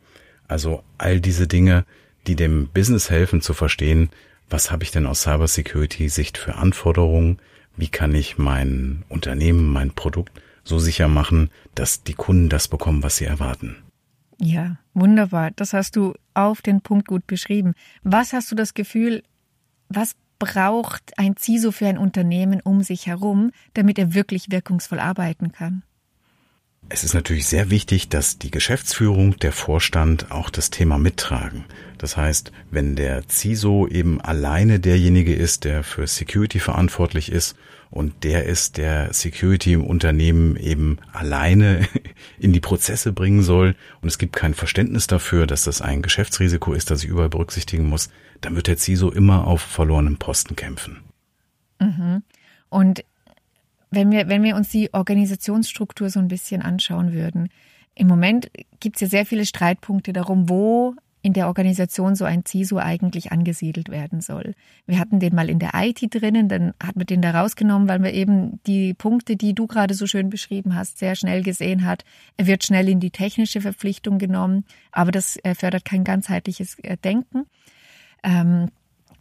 Also 0.48 0.82
all 0.96 1.20
diese 1.20 1.46
Dinge, 1.46 1.84
die 2.26 2.36
dem 2.36 2.68
Business 2.68 3.10
helfen 3.10 3.42
zu 3.42 3.52
verstehen, 3.52 4.08
was 4.48 4.70
habe 4.70 4.84
ich 4.84 4.92
denn 4.92 5.06
aus 5.06 5.22
Cybersecurity-Sicht 5.22 6.38
für 6.38 6.54
Anforderungen, 6.54 7.38
wie 7.76 7.88
kann 7.88 8.14
ich 8.14 8.38
mein 8.38 9.04
Unternehmen, 9.08 9.72
mein 9.72 9.90
Produkt 9.90 10.32
so 10.64 10.78
sicher 10.78 11.08
machen, 11.08 11.50
dass 11.74 12.02
die 12.02 12.14
Kunden 12.14 12.48
das 12.48 12.68
bekommen, 12.68 13.02
was 13.02 13.16
sie 13.16 13.24
erwarten. 13.24 13.76
Ja, 14.38 14.76
wunderbar. 14.94 15.50
Das 15.52 15.72
hast 15.72 15.96
du 15.96 16.14
auf 16.34 16.60
den 16.60 16.80
Punkt 16.80 17.08
gut 17.08 17.26
beschrieben. 17.26 17.74
Was 18.02 18.32
hast 18.32 18.50
du 18.50 18.54
das 18.54 18.74
Gefühl, 18.74 19.22
was 19.88 20.14
braucht 20.38 21.18
ein 21.18 21.36
CISO 21.36 21.70
für 21.70 21.86
ein 21.86 21.98
Unternehmen 21.98 22.60
um 22.60 22.82
sich 22.82 23.06
herum, 23.06 23.52
damit 23.74 23.98
er 23.98 24.14
wirklich 24.14 24.50
wirkungsvoll 24.50 25.00
arbeiten 25.00 25.52
kann? 25.52 25.82
Es 26.88 27.02
ist 27.02 27.14
natürlich 27.14 27.48
sehr 27.48 27.70
wichtig, 27.70 28.08
dass 28.08 28.38
die 28.38 28.50
Geschäftsführung, 28.50 29.36
der 29.38 29.50
Vorstand 29.50 30.30
auch 30.30 30.50
das 30.50 30.70
Thema 30.70 30.98
mittragen. 30.98 31.64
Das 31.98 32.16
heißt, 32.16 32.52
wenn 32.70 32.94
der 32.94 33.24
CISO 33.28 33.88
eben 33.88 34.20
alleine 34.20 34.78
derjenige 34.78 35.34
ist, 35.34 35.64
der 35.64 35.82
für 35.82 36.06
Security 36.06 36.60
verantwortlich 36.60 37.32
ist 37.32 37.56
und 37.90 38.22
der 38.22 38.44
ist, 38.44 38.76
der 38.76 39.12
Security 39.12 39.72
im 39.72 39.84
Unternehmen 39.84 40.56
eben 40.56 40.98
alleine 41.12 41.88
in 42.38 42.52
die 42.52 42.60
Prozesse 42.60 43.12
bringen 43.12 43.42
soll 43.42 43.74
und 44.00 44.08
es 44.08 44.18
gibt 44.18 44.36
kein 44.36 44.54
Verständnis 44.54 45.08
dafür, 45.08 45.48
dass 45.48 45.64
das 45.64 45.82
ein 45.82 46.02
Geschäftsrisiko 46.02 46.72
ist, 46.72 46.90
das 46.90 47.02
ich 47.02 47.10
überall 47.10 47.30
berücksichtigen 47.30 47.88
muss, 47.88 48.10
dann 48.40 48.54
wird 48.54 48.68
der 48.68 48.78
CISO 48.78 49.10
immer 49.10 49.46
auf 49.46 49.60
verlorenem 49.60 50.18
Posten 50.18 50.54
kämpfen. 50.54 51.00
Mhm. 51.80 52.22
Und 52.68 53.04
wenn 53.90 54.10
wir, 54.10 54.28
wenn 54.28 54.42
wir 54.42 54.56
uns 54.56 54.68
die 54.68 54.92
Organisationsstruktur 54.92 56.10
so 56.10 56.20
ein 56.20 56.28
bisschen 56.28 56.62
anschauen 56.62 57.12
würden, 57.12 57.48
im 57.94 58.08
Moment 58.08 58.50
gibt 58.80 58.96
es 58.96 59.00
ja 59.00 59.08
sehr 59.08 59.26
viele 59.26 59.46
Streitpunkte 59.46 60.12
darum, 60.12 60.48
wo 60.48 60.94
in 61.26 61.32
der 61.32 61.48
Organisation 61.48 62.14
so 62.14 62.24
ein 62.24 62.44
CISO 62.46 62.76
eigentlich 62.78 63.32
angesiedelt 63.32 63.88
werden 63.88 64.20
soll. 64.20 64.54
Wir 64.86 65.00
hatten 65.00 65.18
den 65.18 65.34
mal 65.34 65.50
in 65.50 65.58
der 65.58 65.72
IT 65.74 66.14
drinnen, 66.14 66.48
dann 66.48 66.72
hat 66.80 66.94
man 66.94 67.04
den 67.06 67.20
da 67.20 67.32
rausgenommen, 67.32 67.88
weil 67.88 67.98
man 67.98 68.14
eben 68.14 68.60
die 68.68 68.94
Punkte, 68.94 69.34
die 69.34 69.52
du 69.52 69.66
gerade 69.66 69.94
so 69.94 70.06
schön 70.06 70.30
beschrieben 70.30 70.76
hast, 70.76 70.98
sehr 70.98 71.16
schnell 71.16 71.42
gesehen 71.42 71.84
hat. 71.84 72.04
Er 72.36 72.46
wird 72.46 72.62
schnell 72.62 72.88
in 72.88 73.00
die 73.00 73.10
technische 73.10 73.60
Verpflichtung 73.60 74.18
genommen, 74.18 74.64
aber 74.92 75.10
das 75.10 75.36
äh, 75.42 75.56
fördert 75.56 75.84
kein 75.84 76.04
ganzheitliches 76.04 76.78
äh, 76.84 76.96
Denken. 76.96 77.46
Ähm, 78.22 78.70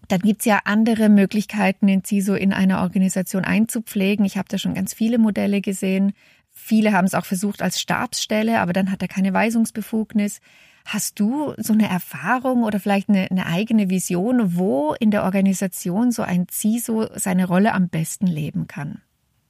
dann 0.07 0.19
gibt's 0.21 0.45
ja 0.45 0.61
andere 0.65 1.09
Möglichkeiten, 1.09 1.87
den 1.87 2.03
CISO 2.03 2.35
in 2.35 2.53
einer 2.53 2.81
Organisation 2.81 3.43
einzupflegen. 3.43 4.25
Ich 4.25 4.37
habe 4.37 4.47
da 4.49 4.57
schon 4.57 4.73
ganz 4.73 4.93
viele 4.93 5.17
Modelle 5.17 5.61
gesehen. 5.61 6.13
Viele 6.51 6.93
haben 6.93 7.05
es 7.05 7.13
auch 7.13 7.25
versucht 7.25 7.61
als 7.61 7.79
Stabsstelle, 7.79 8.59
aber 8.59 8.73
dann 8.73 8.91
hat 8.91 9.01
er 9.01 9.07
keine 9.07 9.33
Weisungsbefugnis. 9.33 10.39
Hast 10.85 11.19
du 11.19 11.53
so 11.57 11.73
eine 11.73 11.89
Erfahrung 11.89 12.63
oder 12.63 12.79
vielleicht 12.79 13.09
eine, 13.09 13.29
eine 13.29 13.47
eigene 13.47 13.89
Vision, 13.89 14.55
wo 14.55 14.93
in 14.99 15.11
der 15.11 15.23
Organisation 15.23 16.11
so 16.11 16.21
ein 16.21 16.47
CISO 16.49 17.07
seine 17.15 17.47
Rolle 17.47 17.73
am 17.73 17.89
besten 17.89 18.27
leben 18.27 18.67
kann? 18.67 19.01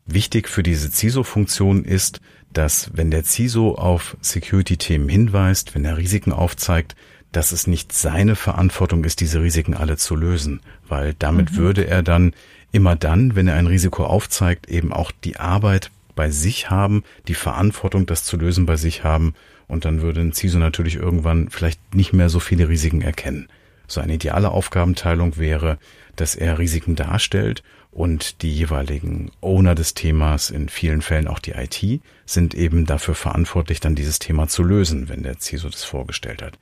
Wichtig 0.05 0.47
für 0.47 0.63
diese 0.63 0.91
CISO-Funktion 0.91 1.83
ist, 1.83 2.21
dass 2.53 2.91
wenn 2.93 3.11
der 3.11 3.23
CISO 3.23 3.75
auf 3.75 4.15
Security-Themen 4.21 5.09
hinweist, 5.09 5.75
wenn 5.75 5.83
er 5.83 5.97
Risiken 5.97 6.31
aufzeigt, 6.31 6.95
dass 7.35 7.51
es 7.51 7.67
nicht 7.67 7.91
seine 7.91 8.35
Verantwortung 8.35 9.03
ist, 9.03 9.19
diese 9.19 9.41
Risiken 9.41 9.73
alle 9.73 9.97
zu 9.97 10.15
lösen, 10.15 10.61
weil 10.87 11.13
damit 11.19 11.51
mhm. 11.51 11.55
würde 11.57 11.87
er 11.87 12.01
dann 12.01 12.33
immer 12.71 12.95
dann, 12.95 13.35
wenn 13.35 13.47
er 13.47 13.55
ein 13.55 13.67
Risiko 13.67 14.05
aufzeigt, 14.05 14.69
eben 14.69 14.93
auch 14.93 15.11
die 15.11 15.37
Arbeit 15.37 15.91
bei 16.15 16.29
sich 16.29 16.69
haben, 16.69 17.03
die 17.27 17.33
Verantwortung, 17.33 18.05
das 18.05 18.23
zu 18.23 18.37
lösen 18.37 18.65
bei 18.65 18.77
sich 18.77 19.03
haben 19.03 19.33
und 19.67 19.83
dann 19.83 20.01
würde 20.01 20.21
ein 20.21 20.33
CISO 20.33 20.59
natürlich 20.59 20.95
irgendwann 20.95 21.49
vielleicht 21.49 21.93
nicht 21.93 22.13
mehr 22.13 22.29
so 22.29 22.39
viele 22.39 22.69
Risiken 22.69 23.01
erkennen. 23.01 23.49
So 23.87 23.99
eine 23.99 24.13
ideale 24.13 24.51
Aufgabenteilung 24.51 25.37
wäre, 25.37 25.77
dass 26.15 26.35
er 26.35 26.57
Risiken 26.57 26.95
darstellt 26.95 27.63
und 27.91 28.41
die 28.43 28.53
jeweiligen 28.53 29.31
Owner 29.41 29.75
des 29.75 29.93
Themas, 29.93 30.49
in 30.49 30.69
vielen 30.69 31.01
Fällen 31.01 31.27
auch 31.27 31.39
die 31.39 31.51
IT, 31.51 32.01
sind 32.25 32.55
eben 32.55 32.85
dafür 32.85 33.15
verantwortlich, 33.15 33.81
dann 33.81 33.95
dieses 33.95 34.19
Thema 34.19 34.47
zu 34.47 34.63
lösen, 34.63 35.09
wenn 35.09 35.23
der 35.23 35.39
CISO 35.39 35.67
das 35.69 35.83
vorgestellt 35.83 36.41
hat. 36.41 36.57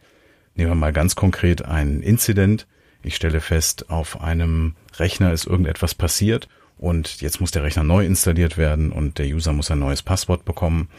Nehmen 0.55 0.71
wir 0.71 0.75
mal 0.75 0.93
ganz 0.93 1.15
konkret 1.15 1.65
einen 1.65 2.01
Incident. 2.01 2.67
Ich 3.01 3.15
stelle 3.15 3.41
fest, 3.41 3.89
auf 3.89 4.21
einem 4.21 4.75
Rechner 4.97 5.33
ist 5.33 5.45
irgendetwas 5.45 5.95
passiert 5.95 6.47
und 6.77 7.21
jetzt 7.21 7.41
muss 7.41 7.51
der 7.51 7.63
Rechner 7.63 7.83
neu 7.83 8.05
installiert 8.05 8.57
werden 8.57 8.91
und 8.91 9.17
der 9.17 9.27
User 9.27 9.53
muss 9.53 9.71
ein 9.71 9.79
neues 9.79 10.03
Passwort 10.03 10.45
bekommen. 10.45 10.89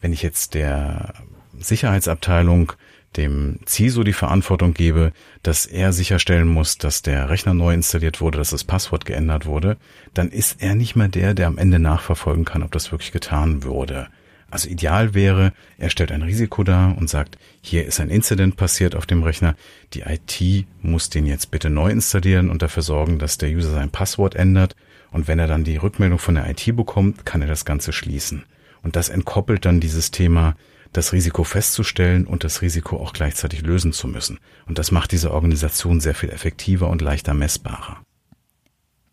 Wenn 0.00 0.12
ich 0.12 0.22
jetzt 0.22 0.54
der 0.54 1.14
Sicherheitsabteilung 1.58 2.72
dem 3.16 3.60
CISO 3.66 4.04
die 4.04 4.12
Verantwortung 4.12 4.74
gebe, 4.74 5.12
dass 5.42 5.64
er 5.64 5.92
sicherstellen 5.92 6.48
muss, 6.48 6.76
dass 6.76 7.02
der 7.02 7.30
Rechner 7.30 7.54
neu 7.54 7.72
installiert 7.72 8.20
wurde, 8.20 8.38
dass 8.38 8.50
das 8.50 8.64
Passwort 8.64 9.06
geändert 9.06 9.46
wurde, 9.46 9.76
dann 10.12 10.28
ist 10.28 10.60
er 10.60 10.74
nicht 10.74 10.96
mehr 10.96 11.08
der, 11.08 11.34
der 11.34 11.46
am 11.46 11.58
Ende 11.58 11.78
nachverfolgen 11.78 12.44
kann, 12.44 12.62
ob 12.62 12.72
das 12.72 12.92
wirklich 12.92 13.12
getan 13.12 13.64
wurde. 13.64 14.08
Also 14.50 14.68
ideal 14.68 15.14
wäre, 15.14 15.52
er 15.76 15.90
stellt 15.90 16.12
ein 16.12 16.22
Risiko 16.22 16.62
dar 16.62 16.96
und 16.96 17.10
sagt, 17.10 17.36
hier 17.62 17.84
ist 17.84 17.98
ein 18.00 18.10
Incident 18.10 18.56
passiert 18.56 18.94
auf 18.94 19.06
dem 19.06 19.22
Rechner, 19.22 19.56
die 19.92 20.02
IT 20.02 20.66
muss 20.82 21.10
den 21.10 21.26
jetzt 21.26 21.50
bitte 21.50 21.68
neu 21.68 21.90
installieren 21.90 22.48
und 22.48 22.62
dafür 22.62 22.82
sorgen, 22.82 23.18
dass 23.18 23.38
der 23.38 23.50
User 23.50 23.70
sein 23.70 23.90
Passwort 23.90 24.36
ändert 24.36 24.76
und 25.10 25.28
wenn 25.28 25.38
er 25.38 25.46
dann 25.46 25.64
die 25.64 25.76
Rückmeldung 25.76 26.18
von 26.18 26.36
der 26.36 26.48
IT 26.48 26.76
bekommt, 26.76 27.26
kann 27.26 27.42
er 27.42 27.48
das 27.48 27.64
Ganze 27.64 27.92
schließen. 27.92 28.44
Und 28.82 28.96
das 28.96 29.08
entkoppelt 29.08 29.64
dann 29.64 29.80
dieses 29.80 30.10
Thema, 30.10 30.54
das 30.92 31.12
Risiko 31.12 31.42
festzustellen 31.42 32.26
und 32.26 32.44
das 32.44 32.62
Risiko 32.62 32.98
auch 32.98 33.12
gleichzeitig 33.12 33.62
lösen 33.62 33.92
zu 33.92 34.08
müssen. 34.08 34.38
Und 34.66 34.78
das 34.78 34.92
macht 34.92 35.12
diese 35.12 35.32
Organisation 35.32 36.00
sehr 36.00 36.14
viel 36.14 36.30
effektiver 36.30 36.88
und 36.88 37.02
leichter 37.02 37.34
messbarer. 37.34 37.98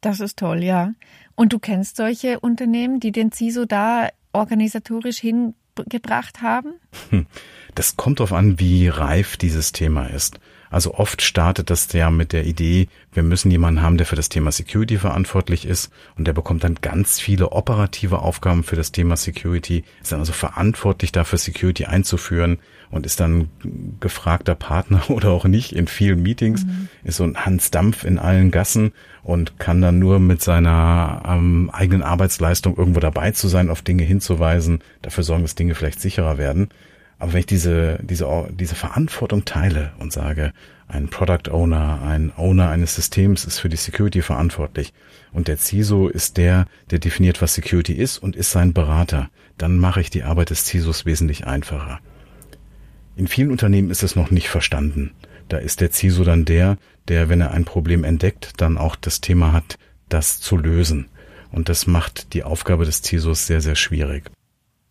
Das 0.01 0.19
ist 0.19 0.37
toll, 0.37 0.63
ja. 0.63 0.91
Und 1.35 1.53
du 1.53 1.59
kennst 1.59 1.95
solche 1.95 2.39
Unternehmen, 2.39 2.99
die 2.99 3.11
den 3.11 3.31
CISO 3.31 3.65
da 3.65 4.09
organisatorisch 4.33 5.19
hingebracht 5.19 6.41
haben? 6.41 6.73
Hm. 7.09 7.27
Das 7.75 7.95
kommt 7.95 8.19
darauf 8.19 8.33
an, 8.33 8.59
wie 8.59 8.87
reif 8.87 9.37
dieses 9.37 9.71
Thema 9.71 10.07
ist. 10.07 10.39
Also 10.73 10.95
oft 10.95 11.21
startet 11.21 11.69
das 11.69 11.93
ja 11.93 12.09
mit 12.09 12.33
der 12.33 12.47
Idee, 12.47 12.87
wir 13.13 13.21
müssen 13.21 13.51
jemanden 13.51 13.83
haben, 13.83 13.97
der 13.97 14.07
für 14.07 14.15
das 14.15 14.29
Thema 14.29 14.51
Security 14.51 14.97
verantwortlich 14.97 15.67
ist 15.67 15.91
und 16.17 16.25
der 16.25 16.33
bekommt 16.33 16.63
dann 16.63 16.79
ganz 16.81 17.19
viele 17.19 17.51
operative 17.51 18.19
Aufgaben 18.19 18.63
für 18.63 18.75
das 18.75 18.91
Thema 18.91 19.15
Security, 19.15 19.83
ist 20.01 20.11
dann 20.11 20.19
also 20.19 20.33
verantwortlich 20.33 21.11
dafür, 21.11 21.37
Security 21.37 21.85
einzuführen 21.85 22.57
und 22.89 23.05
ist 23.05 23.19
dann 23.19 23.49
gefragter 23.99 24.55
Partner 24.55 25.03
oder 25.11 25.29
auch 25.29 25.45
nicht 25.45 25.73
in 25.73 25.85
vielen 25.85 26.23
Meetings, 26.23 26.65
mhm. 26.65 26.89
ist 27.03 27.17
so 27.17 27.23
ein 27.23 27.37
Hans 27.37 27.69
Dampf 27.69 28.03
in 28.03 28.17
allen 28.17 28.49
Gassen 28.49 28.93
und 29.21 29.59
kann 29.59 29.79
dann 29.79 29.99
nur 29.99 30.19
mit 30.19 30.41
seiner 30.41 31.21
ähm, 31.27 31.69
eigenen 31.71 32.01
Arbeitsleistung 32.01 32.75
irgendwo 32.75 32.99
dabei 32.99 33.29
zu 33.29 33.47
sein, 33.47 33.69
auf 33.69 33.83
Dinge 33.83 34.03
hinzuweisen, 34.03 34.79
dafür 35.03 35.23
sorgen, 35.23 35.43
dass 35.43 35.53
Dinge 35.53 35.75
vielleicht 35.75 36.01
sicherer 36.01 36.39
werden. 36.39 36.69
Aber 37.23 37.31
wenn 37.31 37.39
ich 37.39 37.45
diese, 37.45 37.99
diese, 38.03 38.49
diese 38.51 38.75
Verantwortung 38.75 39.45
teile 39.45 39.93
und 39.97 40.11
sage, 40.11 40.51
ein 40.89 41.07
Product 41.07 41.49
Owner, 41.51 42.01
ein 42.01 42.33
Owner 42.35 42.67
eines 42.67 42.95
Systems 42.95 43.45
ist 43.45 43.59
für 43.59 43.69
die 43.69 43.77
Security 43.77 44.21
verantwortlich 44.21 44.91
und 45.31 45.47
der 45.47 45.55
CISO 45.55 46.09
ist 46.09 46.35
der, 46.35 46.65
der 46.91 46.99
definiert, 46.99 47.41
was 47.41 47.53
Security 47.53 47.93
ist 47.93 48.17
und 48.17 48.35
ist 48.35 48.51
sein 48.51 48.73
Berater, 48.73 49.29
dann 49.57 49.77
mache 49.77 50.01
ich 50.01 50.09
die 50.09 50.23
Arbeit 50.23 50.49
des 50.49 50.65
CISOs 50.65 51.05
wesentlich 51.05 51.47
einfacher. 51.47 52.01
In 53.15 53.29
vielen 53.29 53.51
Unternehmen 53.51 53.89
ist 53.89 54.03
es 54.03 54.17
noch 54.17 54.29
nicht 54.29 54.49
verstanden. 54.49 55.11
Da 55.47 55.59
ist 55.59 55.79
der 55.79 55.93
CISO 55.93 56.25
dann 56.25 56.43
der, 56.43 56.77
der, 57.07 57.29
wenn 57.29 57.39
er 57.39 57.51
ein 57.51 57.63
Problem 57.63 58.03
entdeckt, 58.03 58.51
dann 58.57 58.77
auch 58.77 58.97
das 58.97 59.21
Thema 59.21 59.53
hat, 59.53 59.77
das 60.09 60.41
zu 60.41 60.57
lösen. 60.57 61.07
Und 61.53 61.69
das 61.69 61.87
macht 61.87 62.33
die 62.33 62.43
Aufgabe 62.43 62.83
des 62.83 63.01
CISOs 63.01 63.47
sehr, 63.47 63.61
sehr 63.61 63.75
schwierig. 63.75 64.29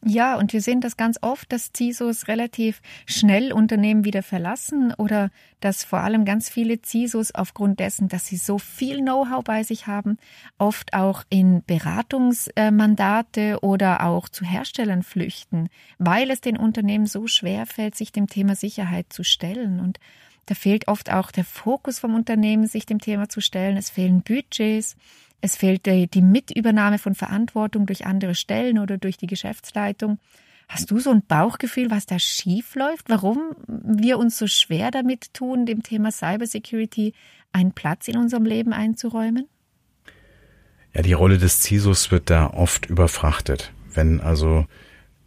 Ja, 0.04 0.36
und 0.36 0.52
wir 0.52 0.60
sehen 0.60 0.80
das 0.80 0.96
ganz 0.96 1.16
oft, 1.22 1.52
dass 1.52 1.70
CISOs 1.76 2.26
relativ 2.26 2.82
schnell 3.06 3.52
Unternehmen 3.52 4.04
wieder 4.04 4.24
verlassen 4.24 4.92
oder 4.98 5.30
dass 5.60 5.84
vor 5.84 6.00
allem 6.00 6.24
ganz 6.24 6.48
viele 6.50 6.82
CISOs 6.82 7.32
aufgrund 7.36 7.78
dessen, 7.78 8.08
dass 8.08 8.26
sie 8.26 8.36
so 8.36 8.58
viel 8.58 8.98
Know-how 8.98 9.44
bei 9.44 9.62
sich 9.62 9.86
haben, 9.86 10.18
oft 10.58 10.92
auch 10.92 11.22
in 11.30 11.62
Beratungsmandate 11.64 13.60
oder 13.62 14.04
auch 14.04 14.28
zu 14.28 14.44
Herstellern 14.44 15.04
flüchten, 15.04 15.68
weil 15.98 16.32
es 16.32 16.40
den 16.40 16.56
Unternehmen 16.56 17.06
so 17.06 17.28
schwer 17.28 17.64
fällt, 17.66 17.94
sich 17.94 18.10
dem 18.10 18.26
Thema 18.26 18.56
Sicherheit 18.56 19.12
zu 19.12 19.22
stellen. 19.22 19.78
Und 19.78 20.00
da 20.46 20.56
fehlt 20.56 20.88
oft 20.88 21.12
auch 21.12 21.30
der 21.30 21.44
Fokus 21.44 22.00
vom 22.00 22.16
Unternehmen, 22.16 22.66
sich 22.66 22.86
dem 22.86 23.00
Thema 23.00 23.28
zu 23.28 23.40
stellen. 23.40 23.76
Es 23.76 23.90
fehlen 23.90 24.22
Budgets. 24.22 24.96
Es 25.42 25.56
fehlt 25.56 25.86
die 25.86 26.22
Mitübernahme 26.22 26.98
von 26.98 27.16
Verantwortung 27.16 27.84
durch 27.86 28.06
andere 28.06 28.36
Stellen 28.36 28.78
oder 28.78 28.96
durch 28.96 29.16
die 29.16 29.26
Geschäftsleitung. 29.26 30.20
Hast 30.68 30.92
du 30.92 31.00
so 31.00 31.10
ein 31.10 31.26
Bauchgefühl, 31.26 31.90
was 31.90 32.06
da 32.06 32.20
schief 32.20 32.76
läuft? 32.76 33.10
Warum 33.10 33.56
wir 33.66 34.18
uns 34.18 34.38
so 34.38 34.46
schwer 34.46 34.92
damit 34.92 35.34
tun, 35.34 35.66
dem 35.66 35.82
Thema 35.82 36.12
Cybersecurity 36.12 37.12
einen 37.50 37.72
Platz 37.72 38.06
in 38.06 38.16
unserem 38.16 38.44
Leben 38.44 38.72
einzuräumen? 38.72 39.48
Ja, 40.94 41.02
die 41.02 41.12
Rolle 41.12 41.38
des 41.38 41.60
CISOs 41.62 42.12
wird 42.12 42.30
da 42.30 42.46
oft 42.46 42.86
überfrachtet. 42.86 43.72
Wenn 43.92 44.20
also 44.20 44.66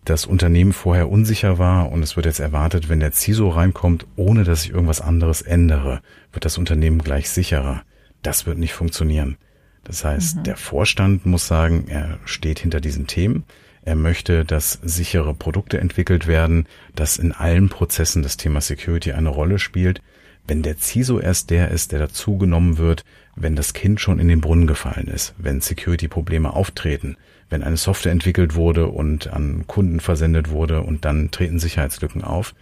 das 0.06 0.26
Unternehmen 0.26 0.72
vorher 0.72 1.12
unsicher 1.12 1.60
war 1.60 1.92
und 1.92 2.02
es 2.04 2.16
wird 2.16 2.26
jetzt 2.26 2.40
erwartet, 2.40 2.88
wenn 2.88 3.02
der 3.02 3.12
CISO 3.12 3.50
reinkommt, 3.50 4.08
ohne 4.16 4.46
dass 4.46 4.64
ich 4.64 4.72
irgendwas 4.72 5.02
anderes 5.02 5.42
ändere, 5.42 6.02
wird 6.32 6.46
das 6.46 6.58
Unternehmen 6.58 7.00
gleich 7.00 7.30
sicherer. 7.30 7.84
Das 8.22 8.46
wird 8.46 8.58
nicht 8.58 8.74
funktionieren. 8.74 9.38
Das 9.86 10.04
heißt, 10.04 10.38
mhm. 10.38 10.44
der 10.44 10.58
Vorstand 10.58 11.26
muss 11.26 11.48
sagen, 11.48 11.86
er 11.88 12.20
steht 12.26 12.60
hinter 12.60 12.82
diesen 12.82 13.08
Themen. 13.08 13.46
Er 13.84 13.96
möchte, 13.96 14.44
dass 14.44 14.80
sichere 14.84 15.34
Produkte 15.34 15.80
entwickelt 15.80 16.28
werden, 16.28 16.68
dass 16.96 17.18
in 17.18 17.32
allen 17.32 17.70
Prozessen 17.70 18.24
das 18.24 18.36
Thema 18.36 18.60
Security 18.60 19.14
eine 19.14 19.30
Rolle 19.30 19.60
spielt. 19.60 20.02
Wenn 20.48 20.64
der 20.64 20.78
CISO 20.78 21.20
erst 21.20 21.52
der 21.52 21.70
ist, 21.70 21.92
der 21.92 22.00
dazugenommen 22.00 22.78
wird, 22.78 23.06
wenn 23.36 23.56
das 23.56 23.74
Kind 23.74 24.02
schon 24.02 24.20
in 24.20 24.28
den 24.28 24.42
Brunnen 24.42 24.68
gefallen 24.68 25.08
ist, 25.08 25.34
wenn 25.38 25.62
Security-Probleme 25.62 26.54
auftreten, 26.54 27.16
wenn 27.50 27.64
eine 27.64 27.78
Software 27.78 28.12
entwickelt 28.12 28.56
wurde 28.56 28.88
und 28.88 29.28
an 29.28 29.66
Kunden 29.68 30.00
versendet 30.00 30.50
wurde 30.50 30.82
und 30.82 31.06
dann 31.06 31.30
treten 31.30 31.60
Sicherheitslücken 31.60 32.24
auf, 32.24 32.56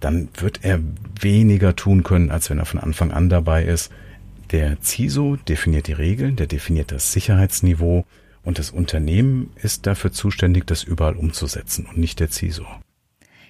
dann 0.00 0.28
wird 0.36 0.60
er 0.62 0.78
weniger 1.20 1.74
tun 1.74 2.04
können, 2.04 2.30
als 2.30 2.50
wenn 2.50 2.58
er 2.58 2.66
von 2.66 2.78
Anfang 2.78 3.10
an 3.10 3.28
dabei 3.28 3.64
ist, 3.64 3.90
der 4.50 4.80
CISO 4.82 5.36
definiert 5.36 5.86
die 5.86 5.92
Regeln, 5.92 6.36
der 6.36 6.46
definiert 6.46 6.92
das 6.92 7.12
Sicherheitsniveau 7.12 8.04
und 8.42 8.58
das 8.58 8.70
Unternehmen 8.70 9.50
ist 9.56 9.86
dafür 9.86 10.12
zuständig, 10.12 10.66
das 10.66 10.82
überall 10.82 11.16
umzusetzen 11.16 11.86
und 11.86 11.98
nicht 11.98 12.20
der 12.20 12.30
CISO. 12.30 12.66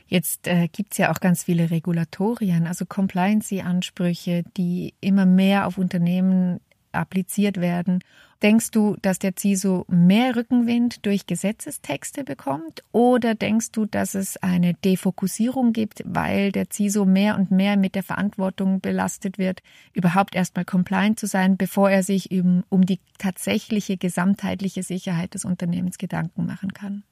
Jetzt 0.07 0.49
äh, 0.49 0.69
gibt 0.69 0.93
es 0.93 0.99
ja 0.99 1.13
auch 1.13 1.21
ganz 1.21 1.45
viele 1.45 1.71
Regulatorien, 1.71 2.67
also 2.67 2.87
Compliance-Ansprüche, 2.87 4.43
die 4.57 4.95
immer 5.01 5.27
mehr 5.27 5.67
auf 5.67 5.77
Unternehmen 5.77 6.61
appliziert 6.99 7.61
werden. 7.61 8.01
Denkst 8.43 8.71
du, 8.71 8.97
dass 9.03 9.19
der 9.19 9.33
CISO 9.37 9.85
mehr 9.89 10.37
Rückenwind 10.37 11.05
durch 11.05 11.27
Gesetzestexte 11.27 12.23
bekommt 12.23 12.85
oder 12.93 13.35
denkst 13.35 13.73
du, 13.73 13.85
dass 13.85 14.15
es 14.15 14.37
eine 14.37 14.75
Defokussierung 14.75 15.73
gibt, 15.73 16.03
weil 16.05 16.53
der 16.53 16.71
CISO 16.71 17.05
mehr 17.05 17.37
und 17.37 17.51
mehr 17.51 17.77
mit 17.77 17.97
der 17.97 18.05
Verantwortung 18.05 18.81
belastet 18.81 19.39
wird, 19.39 19.61
überhaupt 19.93 20.37
erstmal 20.37 20.65
compliant 20.65 21.19
zu 21.19 21.27
sein, 21.27 21.57
bevor 21.57 21.91
er 21.91 22.05
sich 22.05 22.31
um, 22.31 22.63
um 22.69 22.87
die 22.87 23.01
tatsächliche 23.19 23.97
gesamtheitliche 23.97 24.85
Sicherheit 24.85 25.35
des 25.35 25.45
Unternehmens 25.45 25.99
Gedanken 25.99 26.47
machen 26.47 26.73
kann? 26.73 27.03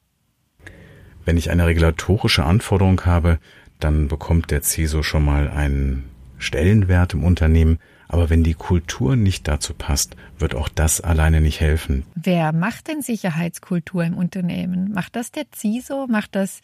Wenn 1.25 1.37
ich 1.37 1.50
eine 1.50 1.66
regulatorische 1.66 2.45
Anforderung 2.45 3.05
habe, 3.05 3.40
dann 3.81 4.07
bekommt 4.07 4.52
der 4.52 4.62
CISO 4.62 5.02
schon 5.02 5.25
mal 5.25 5.49
einen 5.49 6.05
Stellenwert 6.38 7.14
im 7.14 7.25
Unternehmen, 7.25 7.78
aber 8.09 8.31
wenn 8.31 8.45
die 8.45 8.55
Kultur 8.55 9.17
nicht 9.17 9.49
dazu 9.49 9.75
passt, 9.75 10.17
wird 10.39 10.55
auch 10.55 10.69
das 10.69 11.01
alleine 11.01 11.41
nicht 11.41 11.61
helfen. 11.61 12.05
Wer 12.15 12.53
macht 12.53 12.89
denn 12.89 13.03
Sicherheitskultur 13.03 14.05
im 14.05 14.17
Unternehmen? 14.17 14.93
Macht 14.93 15.17
das 15.17 15.33
der 15.33 15.45
CISO? 15.55 16.07
Macht 16.09 16.35
das 16.35 16.61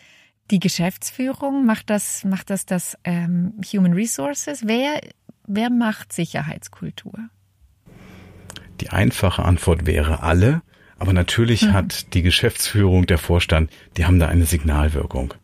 die 0.50 0.60
Geschäftsführung? 0.60 1.66
Macht 1.66 1.90
das, 1.90 2.24
macht 2.24 2.50
das 2.50 2.66
das 2.66 2.96
ähm, 3.04 3.54
Human 3.72 3.92
Resources? 3.92 4.66
Wer, 4.66 5.00
wer 5.46 5.70
macht 5.70 6.12
Sicherheitskultur? 6.12 7.14
Die 8.80 8.90
einfache 8.90 9.44
Antwort 9.44 9.86
wäre 9.86 10.22
alle. 10.22 10.62
Aber 10.98 11.12
natürlich 11.12 11.62
mhm. 11.62 11.72
hat 11.72 12.14
die 12.14 12.22
Geschäftsführung, 12.22 13.06
der 13.06 13.18
Vorstand, 13.18 13.72
die 13.96 14.06
haben 14.06 14.20
da 14.20 14.28
eine 14.28 14.44
Signalwirkung. 14.44 15.34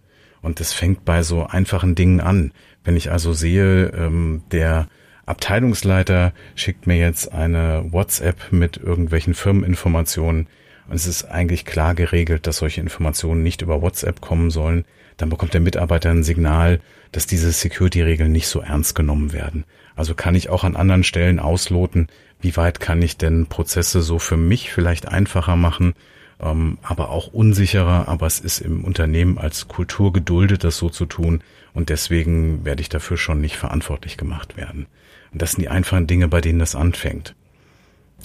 Und 0.41 0.61
das 0.61 0.73
fängt 0.73 1.05
bei 1.05 1.25
so 1.25 1.47
einfachen 1.47 1.97
Dingen 1.97 2.21
an. 2.21 2.53
Wenn 2.85 2.97
ich 2.97 3.11
also 3.11 3.33
sehe, 3.33 3.89
ähm, 3.89 4.45
der 4.53 4.87
Abteilungsleiter 5.29 6.33
schickt 6.55 6.87
mir 6.87 6.97
jetzt 6.97 7.33
eine 7.33 7.85
WhatsApp 7.91 8.53
mit 8.53 8.77
irgendwelchen 8.77 9.35
Firmeninformationen. 9.35 10.47
Und 10.89 10.95
es 10.95 11.07
ist 11.07 11.25
eigentlich 11.25 11.65
klar 11.65 11.95
geregelt, 11.95 12.47
dass 12.47 12.59
solche 12.59 12.81
Informationen 12.81 13.43
nicht 13.43 13.63
über 13.63 13.83
WhatsApp 13.83 14.21
kommen 14.21 14.51
sollen, 14.51 14.85
dann 15.19 15.29
bekommt 15.29 15.53
der 15.53 15.61
Mitarbeiter 15.61 16.11
ein 16.11 16.23
Signal, 16.23 16.81
dass 17.13 17.27
diese 17.27 17.51
Security-Regeln 17.51 18.33
nicht 18.33 18.49
so 18.49 18.61
ernst 18.61 18.95
genommen 18.95 19.33
werden. 19.33 19.65
Also 19.97 20.15
kann 20.15 20.35
ich 20.35 20.49
auch 20.49 20.65
an 20.65 20.77
anderen 20.77 21.05
Stellen 21.05 21.41
ausloten, 21.41 22.09
wie 22.41 22.57
weit 22.57 22.81
kann 22.81 23.03
ich 23.03 23.17
denn 23.17 23.47
Prozesse 23.47 24.01
so 24.01 24.19
für 24.19 24.37
mich 24.37 24.73
vielleicht 24.73 25.09
einfacher 25.09 25.57
machen, 25.57 25.95
ähm, 26.41 26.79
aber 26.83 27.11
auch 27.11 27.29
unsicherer, 27.29 28.09
aber 28.09 28.27
es 28.27 28.41
ist 28.41 28.61
im 28.61 28.85
Unternehmen 28.85 29.39
als 29.39 29.69
Kultur 29.69 30.13
geduldet, 30.13 30.65
das 30.65 30.77
so 30.77 30.91
zu 30.91 31.07
tun 31.07 31.43
und 31.75 31.89
deswegen 31.89 32.65
werde 32.65 32.81
ich 32.81 32.89
dafür 32.89 33.17
schon 33.17 33.41
nicht 33.41 33.57
verantwortlich 33.57 34.17
gemacht 34.17 34.57
werden. 34.57 34.87
Und 35.33 35.43
das 35.43 35.53
sind 35.53 35.63
die 35.63 35.69
einfachen 35.69 36.07
Dinge, 36.07 36.29
bei 36.29 36.41
denen 36.41 36.59
das 36.59 36.75
anfängt. 36.75 37.35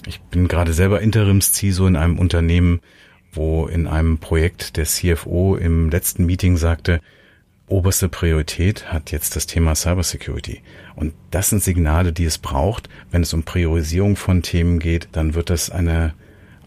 Ich 0.06 0.20
bin 0.20 0.48
gerade 0.48 0.72
selber 0.72 1.00
Interims-CISO 1.00 1.86
in 1.86 1.96
einem 1.96 2.18
Unternehmen, 2.18 2.80
wo 3.32 3.66
in 3.66 3.86
einem 3.86 4.18
Projekt 4.18 4.76
der 4.76 4.84
CFO 4.84 5.56
im 5.56 5.90
letzten 5.90 6.26
Meeting 6.26 6.56
sagte, 6.56 7.00
oberste 7.66 8.08
Priorität 8.08 8.92
hat 8.92 9.10
jetzt 9.10 9.36
das 9.36 9.46
Thema 9.46 9.74
Cybersecurity. 9.74 10.62
Und 10.94 11.14
das 11.30 11.50
sind 11.50 11.62
Signale, 11.62 12.12
die 12.12 12.24
es 12.24 12.38
braucht. 12.38 12.88
Wenn 13.10 13.22
es 13.22 13.32
um 13.32 13.42
Priorisierung 13.42 14.16
von 14.16 14.42
Themen 14.42 14.78
geht, 14.78 15.08
dann 15.12 15.34
wird 15.34 15.50
das 15.50 15.70
eine 15.70 16.14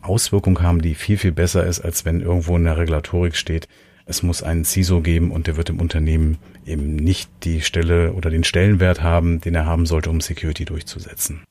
Auswirkung 0.08 0.62
haben, 0.62 0.82
die 0.82 0.96
viel, 0.96 1.18
viel 1.18 1.32
besser 1.32 1.66
ist, 1.66 1.80
als 1.82 2.06
wenn 2.06 2.22
irgendwo 2.22 2.56
in 2.56 2.64
der 2.64 2.78
Regulatorik 2.78 3.36
steht, 3.36 3.68
es 4.06 4.24
muss 4.24 4.42
einen 4.42 4.64
CISO 4.64 5.02
geben 5.02 5.32
und 5.32 5.48
der 5.48 5.58
wird 5.58 5.70
im 5.70 5.82
Unternehmen 5.82 6.38
eben 6.66 6.96
nicht 6.96 7.30
die 7.44 7.62
Stelle 7.62 8.14
oder 8.14 8.30
den 8.30 8.46
Stellenwert 8.46 9.04
haben, 9.04 9.42
den 9.42 9.54
er 9.54 9.66
haben 9.66 9.86
sollte, 9.86 10.10
um 10.10 10.22
Security 10.22 10.66
durchzusetzen. 10.66 11.44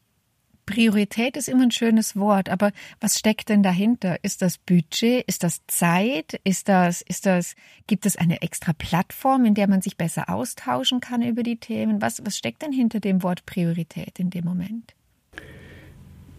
Priorität 0.66 1.36
ist 1.36 1.48
immer 1.48 1.62
ein 1.62 1.70
schönes 1.70 2.16
Wort, 2.16 2.48
aber 2.48 2.72
was 2.98 3.18
steckt 3.18 3.50
denn 3.50 3.62
dahinter? 3.62 4.16
Ist 4.24 4.42
das 4.42 4.58
Budget? 4.58 5.24
Ist 5.28 5.44
das 5.44 5.60
Zeit? 5.68 6.40
Ist 6.42 6.68
das, 6.68 7.02
ist 7.02 7.24
das, 7.24 7.54
gibt 7.86 8.04
es 8.04 8.16
eine 8.16 8.42
extra 8.42 8.72
Plattform, 8.72 9.44
in 9.44 9.54
der 9.54 9.68
man 9.68 9.80
sich 9.80 9.96
besser 9.96 10.28
austauschen 10.28 10.98
kann 11.00 11.22
über 11.22 11.44
die 11.44 11.56
Themen? 11.56 12.02
Was, 12.02 12.24
was 12.26 12.36
steckt 12.36 12.62
denn 12.62 12.72
hinter 12.72 12.98
dem 12.98 13.22
Wort 13.22 13.46
Priorität 13.46 14.18
in 14.18 14.30
dem 14.30 14.44
Moment? 14.44 14.94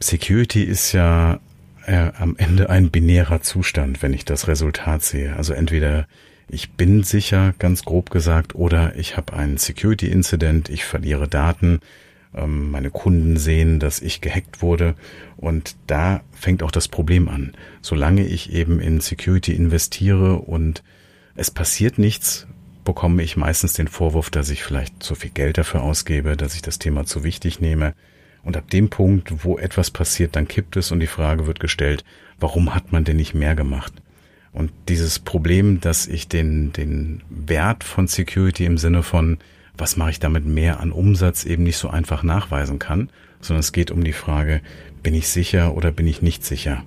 Security 0.01 0.63
ist 0.63 0.91
ja 0.91 1.39
äh, 1.87 2.11
am 2.17 2.35
Ende 2.37 2.69
ein 2.69 2.91
binärer 2.91 3.41
Zustand, 3.41 4.01
wenn 4.03 4.13
ich 4.13 4.25
das 4.25 4.47
Resultat 4.47 5.01
sehe. 5.01 5.35
Also 5.35 5.53
entweder 5.53 6.07
ich 6.49 6.71
bin 6.71 7.03
sicher, 7.03 7.53
ganz 7.59 7.83
grob 7.83 8.09
gesagt, 8.09 8.55
oder 8.55 8.95
ich 8.95 9.17
habe 9.17 9.33
einen 9.33 9.57
Security-Incident, 9.57 10.69
ich 10.69 10.85
verliere 10.85 11.27
Daten, 11.27 11.79
ähm, 12.35 12.71
meine 12.71 12.91
Kunden 12.91 13.37
sehen, 13.37 13.79
dass 13.79 14.01
ich 14.01 14.21
gehackt 14.21 14.61
wurde. 14.61 14.95
Und 15.35 15.75
da 15.87 16.21
fängt 16.31 16.61
auch 16.63 16.71
das 16.71 16.87
Problem 16.87 17.27
an. 17.29 17.53
Solange 17.81 18.25
ich 18.25 18.53
eben 18.53 18.79
in 18.79 19.01
Security 19.01 19.53
investiere 19.53 20.35
und 20.35 20.83
es 21.35 21.51
passiert 21.51 21.97
nichts, 21.97 22.47
bekomme 22.83 23.23
ich 23.23 23.35
meistens 23.35 23.73
den 23.73 23.87
Vorwurf, 23.87 24.29
dass 24.29 24.49
ich 24.49 24.63
vielleicht 24.63 25.03
zu 25.03 25.15
viel 25.15 25.31
Geld 25.31 25.57
dafür 25.57 25.83
ausgebe, 25.83 26.37
dass 26.37 26.55
ich 26.55 26.61
das 26.61 26.79
Thema 26.79 27.05
zu 27.05 27.23
wichtig 27.23 27.59
nehme. 27.59 27.93
Und 28.43 28.57
ab 28.57 28.69
dem 28.69 28.89
Punkt, 28.89 29.43
wo 29.43 29.57
etwas 29.57 29.91
passiert, 29.91 30.35
dann 30.35 30.47
kippt 30.47 30.77
es 30.77 30.91
und 30.91 30.99
die 30.99 31.07
Frage 31.07 31.47
wird 31.47 31.59
gestellt, 31.59 32.05
warum 32.39 32.73
hat 32.73 32.91
man 32.91 33.03
denn 33.03 33.17
nicht 33.17 33.33
mehr 33.33 33.55
gemacht? 33.55 33.93
Und 34.53 34.71
dieses 34.87 35.19
Problem, 35.19 35.81
dass 35.81 36.07
ich 36.07 36.27
den, 36.27 36.71
den 36.73 37.23
Wert 37.29 37.83
von 37.83 38.07
Security 38.07 38.65
im 38.65 38.77
Sinne 38.77 39.03
von 39.03 39.37
was 39.77 39.97
mache 39.97 40.11
ich 40.11 40.19
damit 40.19 40.45
mehr 40.45 40.79
an 40.79 40.91
Umsatz 40.91 41.45
eben 41.45 41.63
nicht 41.63 41.77
so 41.77 41.89
einfach 41.89 42.23
nachweisen 42.23 42.79
kann, 42.79 43.09
sondern 43.41 43.59
es 43.59 43.71
geht 43.71 43.91
um 43.91 44.03
die 44.03 44.13
Frage, 44.13 44.61
bin 45.03 45.13
ich 45.13 45.27
sicher 45.27 45.75
oder 45.75 45.91
bin 45.91 46.07
ich 46.07 46.21
nicht 46.21 46.43
sicher? 46.43 46.83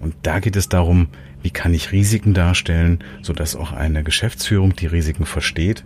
Und 0.00 0.14
da 0.22 0.38
geht 0.38 0.56
es 0.56 0.68
darum, 0.68 1.08
wie 1.42 1.50
kann 1.50 1.74
ich 1.74 1.92
Risiken 1.92 2.34
darstellen, 2.34 3.02
sodass 3.22 3.56
auch 3.56 3.72
eine 3.72 4.04
Geschäftsführung 4.04 4.76
die 4.76 4.86
Risiken 4.86 5.26
versteht. 5.26 5.84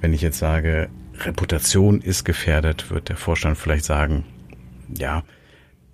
Wenn 0.00 0.12
ich 0.12 0.22
jetzt 0.22 0.38
sage, 0.38 0.88
Reputation 1.20 2.00
ist 2.00 2.24
gefährdet, 2.24 2.90
wird 2.90 3.08
der 3.08 3.16
Vorstand 3.16 3.58
vielleicht 3.58 3.84
sagen, 3.84 4.24
ja, 4.96 5.24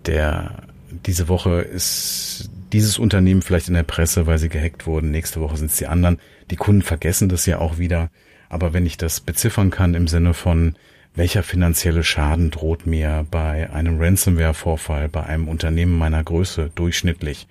der, 0.05 0.63
diese 1.05 1.27
Woche 1.27 1.61
ist 1.61 2.49
dieses 2.71 2.97
Unternehmen 2.97 3.41
vielleicht 3.41 3.67
in 3.67 3.73
der 3.73 3.83
Presse, 3.83 4.27
weil 4.27 4.37
sie 4.37 4.49
gehackt 4.49 4.85
wurden. 4.85 5.11
Nächste 5.11 5.41
Woche 5.41 5.57
sind 5.57 5.71
es 5.71 5.77
die 5.77 5.87
anderen. 5.87 6.19
Die 6.51 6.55
Kunden 6.55 6.81
vergessen 6.81 7.29
das 7.29 7.45
ja 7.45 7.59
auch 7.59 7.77
wieder. 7.77 8.09
Aber 8.49 8.73
wenn 8.73 8.85
ich 8.85 8.97
das 8.97 9.21
beziffern 9.21 9.69
kann 9.69 9.93
im 9.93 10.07
Sinne 10.07 10.33
von, 10.33 10.75
welcher 11.15 11.43
finanzielle 11.43 12.03
Schaden 12.03 12.51
droht 12.51 12.85
mir 12.85 13.25
bei 13.31 13.69
einem 13.71 13.99
Ransomware-Vorfall, 13.99 15.07
bei 15.07 15.23
einem 15.23 15.47
Unternehmen 15.47 15.97
meiner 15.97 16.23
Größe 16.23 16.71
durchschnittlich, 16.75 17.47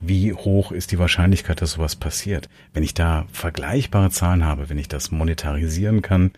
wie 0.00 0.32
hoch 0.32 0.70
ist 0.70 0.92
die 0.92 0.98
Wahrscheinlichkeit, 1.00 1.60
dass 1.60 1.72
sowas 1.72 1.96
passiert? 1.96 2.48
Wenn 2.72 2.84
ich 2.84 2.94
da 2.94 3.26
vergleichbare 3.32 4.10
Zahlen 4.10 4.44
habe, 4.44 4.70
wenn 4.70 4.78
ich 4.78 4.86
das 4.86 5.10
monetarisieren 5.10 6.02
kann, 6.02 6.30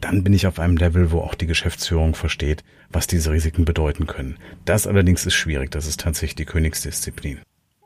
dann 0.00 0.24
bin 0.24 0.32
ich 0.32 0.48
auf 0.48 0.58
einem 0.58 0.76
Level, 0.76 1.12
wo 1.12 1.20
auch 1.20 1.36
die 1.36 1.46
Geschäftsführung 1.46 2.16
versteht, 2.16 2.64
was 2.90 3.06
diese 3.06 3.32
Risiken 3.32 3.64
bedeuten 3.64 4.06
können. 4.06 4.38
Das 4.64 4.86
allerdings 4.86 5.26
ist 5.26 5.34
schwierig, 5.34 5.70
das 5.70 5.86
ist 5.86 6.00
tatsächlich 6.00 6.36
die 6.36 6.44
Königsdisziplin. 6.44 7.40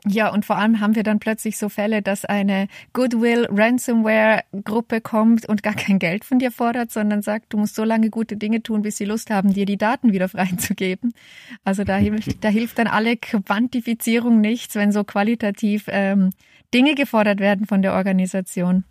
Ja, 0.07 0.31
und 0.31 0.45
vor 0.45 0.57
allem 0.57 0.79
haben 0.79 0.95
wir 0.95 1.03
dann 1.03 1.19
plötzlich 1.19 1.57
so 1.57 1.67
Fälle, 1.67 2.01
dass 2.01 2.23
eine 2.23 2.67
Goodwill 2.93 3.47
Ransomware 3.49 4.43
Gruppe 4.63 5.01
kommt 5.01 5.45
und 5.45 5.61
gar 5.61 5.73
kein 5.73 5.99
Geld 5.99 6.23
von 6.23 6.39
dir 6.39 6.51
fordert, 6.51 6.91
sondern 6.91 7.21
sagt, 7.21 7.51
du 7.51 7.57
musst 7.57 7.75
so 7.75 7.83
lange 7.83 8.09
gute 8.09 8.37
Dinge 8.37 8.63
tun, 8.63 8.81
bis 8.81 8.95
sie 8.95 9.03
Lust 9.05 9.29
haben, 9.29 9.53
dir 9.53 9.65
die 9.65 9.77
Daten 9.77 10.13
wieder 10.13 10.29
freizugeben. 10.29 11.13
Also 11.65 11.83
da 11.83 11.97
hilft, 11.97 12.37
da 12.43 12.47
hilft 12.47 12.79
dann 12.79 12.87
alle 12.87 13.17
Quantifizierung 13.17 14.39
nichts, 14.39 14.75
wenn 14.75 14.93
so 14.93 15.03
qualitativ 15.03 15.85
ähm, 15.87 16.29
Dinge 16.73 16.95
gefordert 16.95 17.39
werden 17.39 17.65
von 17.65 17.81
der 17.81 17.93
Organisation. 17.93 18.85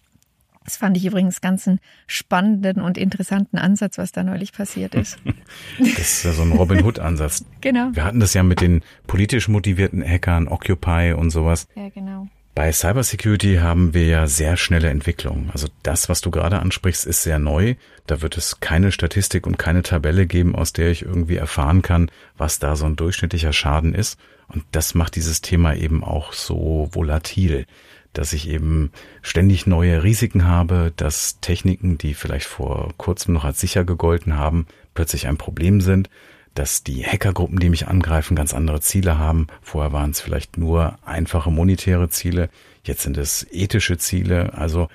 Das 0.69 0.77
fand 0.77 0.99
ich 0.99 1.07
übrigens 1.07 1.41
ganz 1.41 1.67
einen 1.67 1.81
spannenden 2.07 2.83
und 2.83 2.99
interessanten 2.99 3.57
Ansatz, 3.57 3.97
was 3.97 4.13
da 4.13 4.23
neulich 4.23 4.53
passiert 4.53 4.95
ist. 4.95 5.17
Das 5.79 5.99
ist 5.99 6.25
ja 6.25 6.33
so 6.33 6.43
ein 6.43 6.53
Robin 6.53 6.85
Hood-Ansatz. 6.85 7.47
genau. 7.63 7.89
Wir 7.95 8.05
hatten 8.05 8.21
das 8.21 8.35
ja 8.35 8.43
mit 8.43 8.61
den 8.61 8.83
politisch 9.07 9.49
motivierten 9.49 10.07
Hackern, 10.07 10.47
Occupy 10.47 11.15
und 11.15 11.31
sowas. 11.31 11.69
Ja, 11.75 11.89
genau. 11.89 12.29
Bei 12.55 12.71
Cybersecurity 12.71 13.57
haben 13.63 13.95
wir 13.95 14.05
ja 14.05 14.27
sehr 14.27 14.59
schnelle 14.59 14.91
Entwicklungen. 14.91 15.49
Also 15.55 15.69
das, 15.85 16.11
was 16.11 16.21
du 16.21 16.31
gerade 16.31 16.59
ansprichst, 16.59 17.07
ist 17.07 17.23
sehr 17.23 17.39
neu. 17.39 17.75
Da 18.07 18.21
wird 18.21 18.37
es 18.37 18.61
keine 18.61 18.93
Statistik 18.93 19.47
und 19.47 19.59
keine 19.59 19.83
Tabelle 19.83 20.27
geben, 20.27 20.55
aus 20.55 20.75
der 20.75 20.91
ich 20.91 21.01
irgendwie 21.01 21.37
erfahren 21.37 21.81
kann, 21.81 22.11
was 22.37 22.59
da 22.59 22.77
so 22.77 22.85
ein 22.85 22.97
durchschnittlicher 22.97 23.55
Schaden 23.55 23.95
ist. 23.95 24.21
Und 24.49 24.65
das 24.73 24.95
macht 24.95 25.17
dieses 25.17 25.41
Thema 25.41 25.75
eben 25.75 26.05
auch 26.05 26.35
so 26.35 26.91
volatil 26.93 27.65
dass 28.13 28.33
ich 28.33 28.49
eben 28.49 28.91
ständig 29.23 29.67
neue 29.67 30.03
Risiken 30.03 30.47
habe, 30.47 30.93
dass 30.97 31.41
Techniken, 31.41 31.99
die 31.99 32.15
vielleicht 32.15 32.47
vor 32.47 32.93
kurzem 32.97 33.35
noch 33.35 33.45
als 33.45 33.61
sicher 33.61 33.85
gegolten 33.85 34.37
haben, 34.37 34.67
plötzlich 34.95 35.27
ein 35.27 35.37
Problem 35.37 35.81
sind, 35.81 36.11
dass 36.55 36.83
die 36.83 37.05
Hackergruppen, 37.05 37.61
die 37.61 37.69
mich 37.69 37.87
angreifen, 37.87 38.35
ganz 38.35 38.53
andere 38.53 38.81
Ziele 38.81 39.19
haben. 39.19 39.47
Vorher 39.63 39.93
waren 39.93 40.11
es 40.11 40.21
vielleicht 40.21 40.59
nur 40.59 40.99
einfache 41.05 41.51
monetäre 41.51 42.09
Ziele, 42.09 42.51
jetzt 42.83 43.03
sind 43.03 43.17
es 43.17 43.47
ethische 43.53 43.99
Ziele. 43.99 44.55
Also 44.55 44.89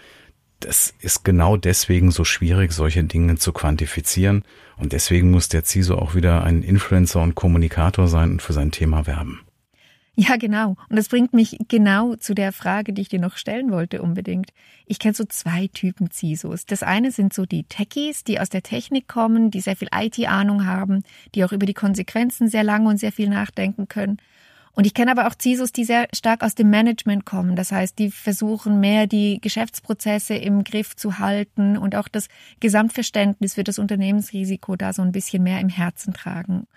das 0.60 0.94
ist 1.00 1.24
genau 1.24 1.58
deswegen 1.58 2.12
so 2.12 2.24
schwierig, 2.24 2.72
solche 2.74 3.04
Dinge 3.04 3.38
zu 3.38 3.54
quantifizieren. 3.54 4.44
Und 4.78 4.92
deswegen 4.92 5.32
muss 5.32 5.50
der 5.50 5.64
CISO 5.64 5.96
auch 5.96 6.16
wieder 6.16 6.44
ein 6.44 6.64
Influencer 6.64 7.22
und 7.22 7.36
Kommunikator 7.36 8.08
sein 8.08 8.32
und 8.32 8.42
für 8.42 8.54
sein 8.54 8.72
Thema 8.72 9.08
werben. 9.08 9.42
Ja, 10.16 10.36
genau. 10.38 10.76
Und 10.90 10.96
das 10.96 11.10
bringt 11.10 11.34
mich 11.34 11.58
genau 11.70 12.16
zu 12.16 12.36
der 12.36 12.52
Frage, 12.52 12.94
die 12.94 13.02
ich 13.02 13.10
dir 13.10 13.20
noch 13.20 13.36
stellen 13.36 13.72
wollte 13.72 14.02
unbedingt. 14.04 14.52
Ich 14.86 15.00
kenne 15.00 15.16
so 15.16 15.24
zwei 15.24 15.68
Typen 15.74 16.12
CISOs. 16.12 16.68
Das 16.68 16.84
eine 16.84 17.12
sind 17.12 17.34
so 17.34 17.48
die 17.48 17.64
Techies, 17.64 18.24
die 18.24 18.40
aus 18.40 18.50
der 18.50 18.62
Technik 18.62 19.08
kommen, 19.08 19.50
die 19.50 19.60
sehr 19.60 19.76
viel 19.76 19.90
IT-Ahnung 19.92 20.68
haben, 20.68 21.04
die 21.34 21.44
auch 21.44 21.52
über 21.52 21.66
die 21.66 21.74
Konsequenzen 21.74 22.48
sehr 22.48 22.64
lange 22.64 22.90
und 22.90 22.98
sehr 22.98 23.12
viel 23.12 23.28
nachdenken 23.28 23.88
können. 23.88 24.18
Und 24.76 24.86
ich 24.86 24.94
kenne 24.94 25.12
aber 25.12 25.28
auch 25.28 25.36
CISOs, 25.40 25.72
die 25.72 25.84
sehr 25.84 26.08
stark 26.14 26.44
aus 26.44 26.54
dem 26.54 26.70
Management 26.70 27.26
kommen. 27.26 27.56
Das 27.56 27.72
heißt, 27.72 27.98
die 27.98 28.12
versuchen 28.12 28.80
mehr 28.80 29.08
die 29.08 29.40
Geschäftsprozesse 29.42 30.36
im 30.36 30.64
Griff 30.64 30.96
zu 30.96 31.18
halten 31.20 31.76
und 31.78 31.96
auch 31.96 32.08
das 32.08 32.28
Gesamtverständnis 32.60 33.56
für 33.56 33.64
das 33.64 33.80
Unternehmensrisiko 33.80 34.76
da 34.76 34.94
so 34.94 35.02
ein 35.02 35.12
bisschen 35.12 35.42
mehr 35.42 35.60
im 35.60 35.70
Herzen 35.70 36.14
tragen. 36.14 36.68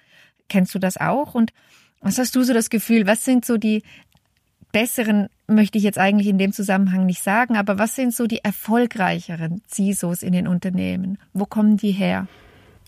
Kennst 0.49 0.75
du 0.75 0.79
das 0.79 0.97
auch? 0.97 1.35
Und 1.35 1.53
was 2.01 2.19
hast 2.19 2.35
du 2.37 2.43
so 2.43 2.53
das 2.53 2.71
Gefühl? 2.71 3.07
Was 3.07 3.25
sind 3.25 3.45
so 3.45 3.57
die 3.57 3.83
besseren, 4.73 5.29
möchte 5.47 5.79
ich 5.79 5.85
jetzt 5.85 5.99
eigentlich 5.99 6.29
in 6.29 6.39
dem 6.39 6.53
Zusammenhang 6.53 7.07
nicht 7.07 7.23
sagen, 7.23 7.57
aber 7.57 7.79
was 7.79 7.95
sind 7.95 8.15
so 8.15 8.27
die 8.27 8.45
erfolgreicheren 8.45 9.63
CISOs 9.71 10.23
in 10.23 10.33
den 10.33 10.47
Unternehmen? 10.47 11.19
Wo 11.33 11.47
kommen 11.47 11.77
die 11.77 11.93
her? 11.93 12.27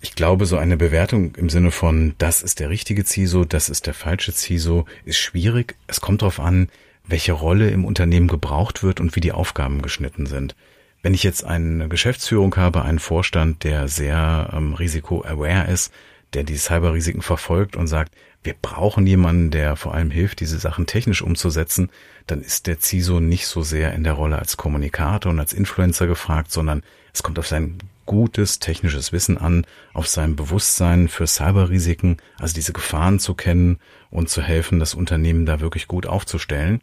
Ich 0.01 0.15
glaube, 0.15 0.47
so 0.47 0.59
eine 0.59 0.77
Bewertung 0.77 1.35
im 1.37 1.49
Sinne 1.49 1.71
von, 1.71 2.15
das 2.19 2.43
ist 2.43 2.61
der 2.61 2.69
richtige 2.69 3.05
CISO, 3.05 3.45
das 3.45 3.69
ist 3.69 3.87
der 3.87 3.95
falsche 3.95 4.33
CISO, 4.33 4.85
ist 5.05 5.19
schwierig. 5.19 5.77
Es 5.87 6.01
kommt 6.01 6.23
darauf 6.23 6.39
an, 6.39 6.69
welche 7.07 7.33
Rolle 7.33 7.71
im 7.71 7.85
Unternehmen 7.85 8.29
gebraucht 8.29 8.83
wird 8.83 9.01
und 9.01 9.17
wie 9.17 9.21
die 9.21 9.33
Aufgaben 9.33 9.83
geschnitten 9.83 10.27
sind. 10.27 10.55
Wenn 11.03 11.15
ich 11.15 11.23
jetzt 11.23 11.45
eine 11.45 11.89
Geschäftsführung 11.89 12.55
habe, 12.57 12.83
einen 12.83 12.99
Vorstand, 12.99 13.65
der 13.65 13.89
sehr 13.89 14.51
ähm, 14.53 14.75
risiko-aware 14.75 15.71
ist, 15.71 15.93
der 16.35 16.45
die 16.45 16.57
Cyberrisiken 16.57 17.23
verfolgt 17.23 17.77
und 17.77 17.87
sagt, 17.87 18.15
wir 18.43 18.55
brauchen 18.55 19.07
jemanden, 19.07 19.51
der 19.51 19.77
vor 19.77 19.95
allem 19.95 20.11
hilft, 20.11 20.41
diese 20.41 20.59
Sachen 20.59 20.87
technisch 20.87 21.23
umzusetzen, 21.23 21.91
dann 22.27 22.41
ist 22.41 22.67
der 22.67 22.81
CISO 22.81 23.21
nicht 23.21 23.47
so 23.47 23.63
sehr 23.63 23.93
in 23.95 24.05
der 24.05 24.13
Rolle 24.13 24.39
als 24.39 24.57
Kommunikator 24.57 25.33
und 25.33 25.41
als 25.41 25.53
Influencer 25.53 26.07
gefragt, 26.07 26.53
sondern 26.53 26.83
es 27.13 27.23
kommt 27.23 27.39
auf 27.39 27.49
sein 27.49 27.79
gutes 28.07 28.59
technisches 28.59 29.13
Wissen 29.13 29.37
an, 29.39 29.67
auf 29.93 30.07
sein 30.07 30.37
Bewusstsein 30.37 31.09
für 31.09 31.27
Cyberrisiken, 31.27 32.17
also 32.39 32.55
diese 32.55 32.73
Gefahren 32.73 33.19
zu 33.19 33.35
kennen 33.35 33.79
und 34.11 34.31
zu 34.31 34.41
helfen, 34.41 34.79
das 34.79 34.95
Unternehmen 34.95 35.45
da 35.45 35.61
wirklich 35.61 35.89
gut 35.89 36.07
aufzustellen. 36.07 36.81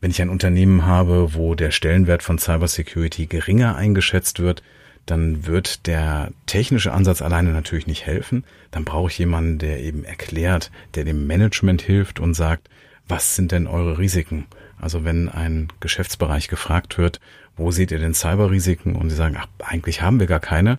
Wenn 0.00 0.10
ich 0.10 0.20
ein 0.20 0.30
Unternehmen 0.30 0.84
habe, 0.84 1.34
wo 1.34 1.54
der 1.54 1.70
Stellenwert 1.70 2.22
von 2.22 2.38
Cybersecurity 2.38 3.26
geringer 3.26 3.76
eingeschätzt 3.76 4.40
wird, 4.40 4.62
dann 5.10 5.46
wird 5.46 5.86
der 5.86 6.30
technische 6.46 6.92
Ansatz 6.92 7.22
alleine 7.22 7.50
natürlich 7.50 7.86
nicht 7.86 8.06
helfen. 8.06 8.44
Dann 8.70 8.84
brauche 8.84 9.10
ich 9.10 9.18
jemanden, 9.18 9.58
der 9.58 9.80
eben 9.80 10.04
erklärt, 10.04 10.70
der 10.94 11.04
dem 11.04 11.26
Management 11.26 11.82
hilft 11.82 12.20
und 12.20 12.34
sagt, 12.34 12.68
was 13.08 13.34
sind 13.34 13.52
denn 13.52 13.66
eure 13.66 13.98
Risiken? 13.98 14.46
Also 14.80 15.04
wenn 15.04 15.28
ein 15.28 15.68
Geschäftsbereich 15.80 16.48
gefragt 16.48 16.96
wird, 16.96 17.20
wo 17.56 17.70
seht 17.70 17.90
ihr 17.90 17.98
denn 17.98 18.14
Cyberrisiken? 18.14 18.96
Und 18.96 19.10
sie 19.10 19.16
sagen, 19.16 19.36
ach, 19.38 19.48
eigentlich 19.58 20.00
haben 20.00 20.20
wir 20.20 20.26
gar 20.26 20.40
keine. 20.40 20.78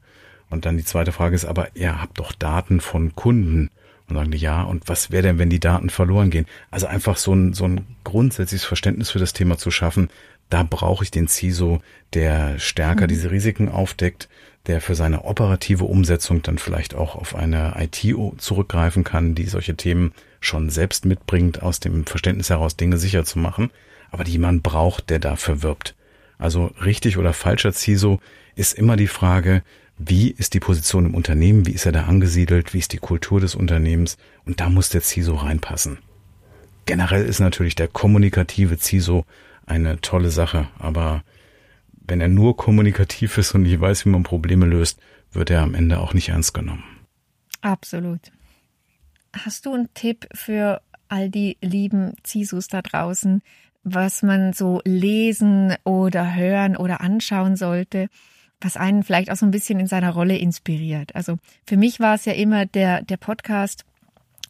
Und 0.50 0.66
dann 0.66 0.78
die 0.78 0.86
zweite 0.86 1.12
Frage 1.12 1.36
ist, 1.36 1.46
aber 1.46 1.68
ihr 1.76 2.02
habt 2.02 2.20
doch 2.20 2.32
Daten 2.32 2.82
von 2.82 3.16
Kunden. 3.16 3.70
Und 4.08 4.16
sagen 4.16 4.32
die, 4.32 4.38
ja, 4.38 4.64
und 4.64 4.90
was 4.90 5.12
wäre 5.12 5.24
denn, 5.24 5.40
wenn 5.40 5.50
die 5.50 5.60
Daten 5.60 5.90
verloren 5.90 6.32
gehen? 6.32 6.46
Also 6.72 6.88
einfach 6.88 7.18
so 7.18 7.34
ein, 7.34 7.54
so 7.54 7.66
ein 7.66 7.86
grundsätzliches 8.04 8.66
Verständnis 8.66 9.12
für 9.12 9.20
das 9.20 9.34
Thema 9.34 9.58
zu 9.58 9.72
schaffen, 9.72 10.10
da 10.52 10.64
brauche 10.64 11.04
ich 11.04 11.12
den 11.12 11.28
CISO, 11.28 11.82
der 12.14 12.60
stärker 12.60 13.06
mhm. 13.06 13.08
diese 13.08 13.32
Risiken 13.32 13.70
aufdeckt, 13.70 14.30
der 14.68 14.82
für 14.82 14.94
seine 14.94 15.26
operative 15.26 15.86
Umsetzung 15.86 16.44
dann 16.44 16.60
vielleicht 16.60 16.94
auch 16.94 17.16
auf 17.16 17.36
eine 17.36 17.74
IT 17.80 18.06
zurückgreifen 18.38 19.04
kann, 19.04 19.34
die 19.34 19.46
solche 19.46 19.76
Themen 19.76 20.14
schon 20.40 20.70
selbst 20.70 21.06
mitbringt, 21.06 21.64
aus 21.64 21.80
dem 21.80 22.06
Verständnis 22.06 22.50
heraus 22.50 22.76
Dinge 22.76 22.98
sicher 22.98 23.24
zu 23.24 23.40
machen, 23.40 23.72
aber 24.12 24.24
die 24.24 24.38
man 24.38 24.62
braucht, 24.62 25.10
der 25.10 25.20
dafür 25.20 25.64
wirbt. 25.64 25.96
Also 26.38 26.72
richtig 26.84 27.18
oder 27.18 27.34
falscher 27.34 27.72
CISO 27.72 28.20
ist 28.56 28.74
immer 28.74 28.98
die 28.98 29.08
Frage, 29.08 29.64
wie 29.98 30.30
ist 30.30 30.54
die 30.54 30.60
Position 30.60 31.06
im 31.06 31.16
Unternehmen, 31.16 31.66
wie 31.66 31.72
ist 31.72 31.86
er 31.86 31.92
da 31.92 32.06
angesiedelt, 32.06 32.74
wie 32.74 32.80
ist 32.80 32.92
die 32.92 32.98
Kultur 32.98 33.40
des 33.40 33.56
Unternehmens 33.56 34.18
und 34.46 34.60
da 34.60 34.70
muss 34.70 34.90
der 34.90 35.02
CISO 35.02 35.36
reinpassen. 35.36 36.00
Generell 36.86 37.26
ist 37.26 37.40
natürlich 37.40 37.76
der 37.76 37.88
kommunikative 37.88 38.78
CISO 38.78 39.26
eine 39.66 40.02
tolle 40.02 40.30
Sache, 40.30 40.68
aber 40.78 41.24
wenn 41.94 42.22
er 42.22 42.28
nur 42.28 42.58
kommunikativ 42.58 43.38
ist 43.38 43.54
und 43.56 43.64
nicht 43.64 43.80
weiß, 43.80 44.06
wie 44.06 44.10
man 44.10 44.24
Probleme 44.24 44.66
löst, 44.66 45.00
wird 45.32 45.50
er 45.50 45.62
am 45.62 45.76
Ende 45.76 46.00
auch 46.00 46.14
nicht 46.14 46.30
ernst 46.30 46.54
genommen. 46.54 46.84
Absolut. 47.62 48.32
Hast 49.34 49.66
du 49.66 49.74
einen 49.74 49.94
Tipp 49.94 50.28
für 50.34 50.82
all 51.08 51.30
die 51.30 51.58
lieben 51.62 52.14
CISOs 52.26 52.68
da 52.68 52.82
draußen, 52.82 53.42
was 53.84 54.24
man 54.24 54.54
so 54.54 54.82
lesen 54.84 55.76
oder 55.84 56.36
hören 56.36 56.76
oder 56.76 57.02
anschauen 57.02 57.56
sollte, 57.56 58.10
was 58.60 58.78
einen 58.78 59.04
vielleicht 59.04 59.32
auch 59.32 59.36
so 59.38 59.46
ein 59.46 59.52
bisschen 59.52 59.80
in 59.80 59.88
seiner 59.88 60.12
Rolle 60.12 60.38
inspiriert? 60.38 61.16
Also 61.16 61.38
für 61.66 61.78
mich 61.78 62.00
war 62.00 62.16
es 62.16 62.26
ja 62.26 62.34
immer 62.34 62.66
der, 62.66 63.04
der 63.04 63.18
Podcast 63.18 63.86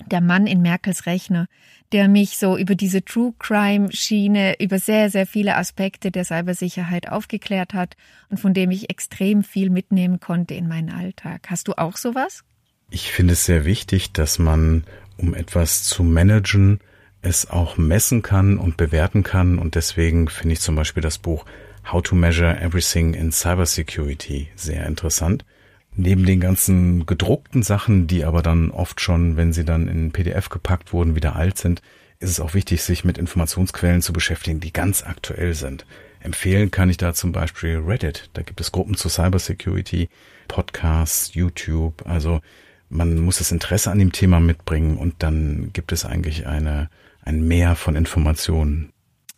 der 0.09 0.21
Mann 0.21 0.47
in 0.47 0.61
Merkels 0.61 1.05
Rechner, 1.05 1.47
der 1.91 2.07
mich 2.07 2.37
so 2.37 2.57
über 2.57 2.75
diese 2.75 3.03
True 3.03 3.33
Crime 3.39 3.91
Schiene, 3.91 4.55
über 4.59 4.79
sehr, 4.79 5.09
sehr 5.09 5.27
viele 5.27 5.57
Aspekte 5.57 6.11
der 6.11 6.23
Cybersicherheit 6.23 7.09
aufgeklärt 7.09 7.73
hat 7.73 7.95
und 8.29 8.39
von 8.39 8.53
dem 8.53 8.71
ich 8.71 8.89
extrem 8.89 9.43
viel 9.43 9.69
mitnehmen 9.69 10.19
konnte 10.19 10.53
in 10.53 10.67
meinen 10.67 10.89
Alltag. 10.89 11.47
Hast 11.49 11.67
du 11.67 11.73
auch 11.73 11.97
sowas? 11.97 12.43
Ich 12.89 13.11
finde 13.11 13.33
es 13.33 13.45
sehr 13.45 13.65
wichtig, 13.65 14.11
dass 14.13 14.39
man, 14.39 14.83
um 15.17 15.33
etwas 15.33 15.83
zu 15.83 16.03
managen, 16.03 16.79
es 17.21 17.49
auch 17.49 17.77
messen 17.77 18.21
kann 18.21 18.57
und 18.57 18.77
bewerten 18.77 19.23
kann. 19.23 19.59
Und 19.59 19.75
deswegen 19.75 20.27
finde 20.27 20.53
ich 20.53 20.61
zum 20.61 20.75
Beispiel 20.75 21.03
das 21.03 21.17
Buch 21.17 21.45
How 21.91 22.01
to 22.01 22.15
Measure 22.15 22.59
Everything 22.59 23.13
in 23.13 23.31
Cybersecurity 23.31 24.49
sehr 24.55 24.85
interessant 24.85 25.45
neben 25.95 26.25
den 26.25 26.39
ganzen 26.39 27.05
gedruckten 27.05 27.63
Sachen, 27.63 28.07
die 28.07 28.23
aber 28.23 28.41
dann 28.41 28.71
oft 28.71 29.01
schon, 29.01 29.37
wenn 29.37 29.53
sie 29.53 29.65
dann 29.65 29.87
in 29.87 30.11
PDF 30.11 30.49
gepackt 30.49 30.93
wurden, 30.93 31.15
wieder 31.15 31.35
alt 31.35 31.57
sind, 31.57 31.81
ist 32.19 32.29
es 32.29 32.39
auch 32.39 32.53
wichtig, 32.53 32.83
sich 32.83 33.03
mit 33.03 33.17
Informationsquellen 33.17 34.01
zu 34.01 34.13
beschäftigen, 34.13 34.59
die 34.59 34.71
ganz 34.71 35.03
aktuell 35.03 35.53
sind. 35.53 35.85
Empfehlen 36.19 36.69
kann 36.69 36.89
ich 36.89 36.97
da 36.97 37.13
zum 37.13 37.31
Beispiel 37.31 37.77
Reddit. 37.77 38.29
Da 38.33 38.43
gibt 38.43 38.61
es 38.61 38.71
Gruppen 38.71 38.95
zu 38.95 39.09
Cybersecurity, 39.09 40.07
Podcasts, 40.47 41.33
YouTube. 41.33 42.05
Also 42.05 42.41
man 42.89 43.17
muss 43.17 43.39
das 43.39 43.51
Interesse 43.51 43.89
an 43.89 43.99
dem 43.99 44.11
Thema 44.11 44.39
mitbringen 44.39 44.97
und 44.97 45.15
dann 45.19 45.71
gibt 45.73 45.91
es 45.91 46.05
eigentlich 46.05 46.45
eine, 46.45 46.89
ein 47.23 47.47
Mehr 47.47 47.75
von 47.75 47.95
Informationen. 47.95 48.91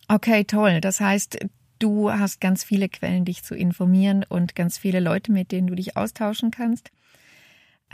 Okay, 0.08 0.44
toll. 0.44 0.82
Das 0.82 1.00
heißt, 1.00 1.38
Du 1.78 2.10
hast 2.10 2.40
ganz 2.40 2.64
viele 2.64 2.88
Quellen, 2.88 3.24
dich 3.24 3.42
zu 3.42 3.54
informieren 3.54 4.24
und 4.28 4.54
ganz 4.54 4.78
viele 4.78 5.00
Leute, 5.00 5.32
mit 5.32 5.52
denen 5.52 5.66
du 5.66 5.74
dich 5.74 5.96
austauschen 5.96 6.50
kannst. 6.50 6.90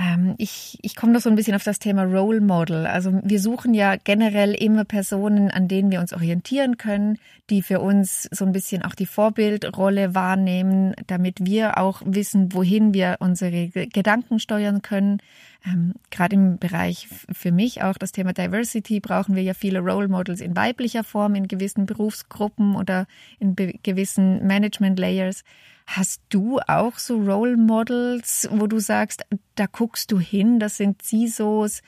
Ähm, 0.00 0.34
ich 0.38 0.78
ich 0.80 0.96
komme 0.96 1.12
noch 1.12 1.20
so 1.20 1.28
ein 1.28 1.36
bisschen 1.36 1.54
auf 1.54 1.62
das 1.62 1.78
Thema 1.78 2.04
Role 2.04 2.40
Model. 2.40 2.86
Also 2.86 3.20
wir 3.22 3.38
suchen 3.38 3.74
ja 3.74 3.96
generell 3.96 4.54
immer 4.54 4.84
Personen, 4.84 5.50
an 5.50 5.68
denen 5.68 5.90
wir 5.90 6.00
uns 6.00 6.14
orientieren 6.14 6.78
können, 6.78 7.18
die 7.50 7.60
für 7.60 7.80
uns 7.80 8.22
so 8.32 8.46
ein 8.46 8.52
bisschen 8.52 8.82
auch 8.82 8.94
die 8.94 9.04
Vorbildrolle 9.04 10.14
wahrnehmen, 10.14 10.94
damit 11.06 11.44
wir 11.44 11.76
auch 11.76 12.00
wissen, 12.06 12.54
wohin 12.54 12.94
wir 12.94 13.16
unsere 13.20 13.68
Gedanken 13.68 14.38
steuern 14.38 14.80
können. 14.80 15.18
Ähm, 15.66 15.92
Gerade 16.10 16.36
im 16.36 16.58
Bereich 16.58 17.06
für 17.30 17.52
mich 17.52 17.82
auch 17.82 17.98
das 17.98 18.12
Thema 18.12 18.32
Diversity 18.32 19.00
brauchen 19.00 19.36
wir 19.36 19.42
ja 19.42 19.52
viele 19.52 19.80
Role 19.80 20.08
Models 20.08 20.40
in 20.40 20.56
weiblicher 20.56 21.04
Form, 21.04 21.34
in 21.34 21.46
gewissen 21.46 21.84
Berufsgruppen 21.84 22.74
oder 22.74 23.06
in 23.38 23.54
gewissen 23.82 24.46
Management 24.46 24.98
Layers. 24.98 25.44
Hast 25.86 26.22
du 26.28 26.60
auch 26.60 26.98
so 26.98 27.18
Role 27.18 27.56
Models, 27.56 28.48
wo 28.50 28.66
du 28.66 28.78
sagst, 28.78 29.24
da 29.56 29.66
guckst 29.66 30.12
du 30.12 30.18
hin, 30.20 30.60
das 30.60 30.76
sind 30.76 31.02
CISOs, 31.02 31.82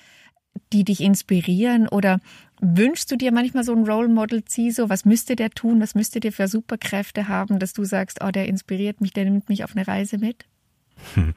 die 0.72 0.84
dich 0.84 1.00
inspirieren 1.00 1.88
oder 1.88 2.18
wünschst 2.60 3.10
du 3.10 3.16
dir 3.16 3.32
manchmal 3.32 3.64
so 3.64 3.74
ein 3.74 3.84
Role 3.88 4.08
Model 4.08 4.44
CISO? 4.44 4.88
Was 4.88 5.04
müsste 5.04 5.36
der 5.36 5.50
tun? 5.50 5.80
Was 5.80 5.94
müsste 5.94 6.20
der 6.20 6.32
für 6.32 6.48
Superkräfte 6.48 7.28
haben, 7.28 7.58
dass 7.58 7.72
du 7.72 7.84
sagst, 7.84 8.22
oh, 8.22 8.30
der 8.30 8.48
inspiriert 8.48 9.00
mich, 9.00 9.12
der 9.12 9.24
nimmt 9.24 9.48
mich 9.48 9.64
auf 9.64 9.74
eine 9.74 9.86
Reise 9.86 10.18
mit? 10.18 10.46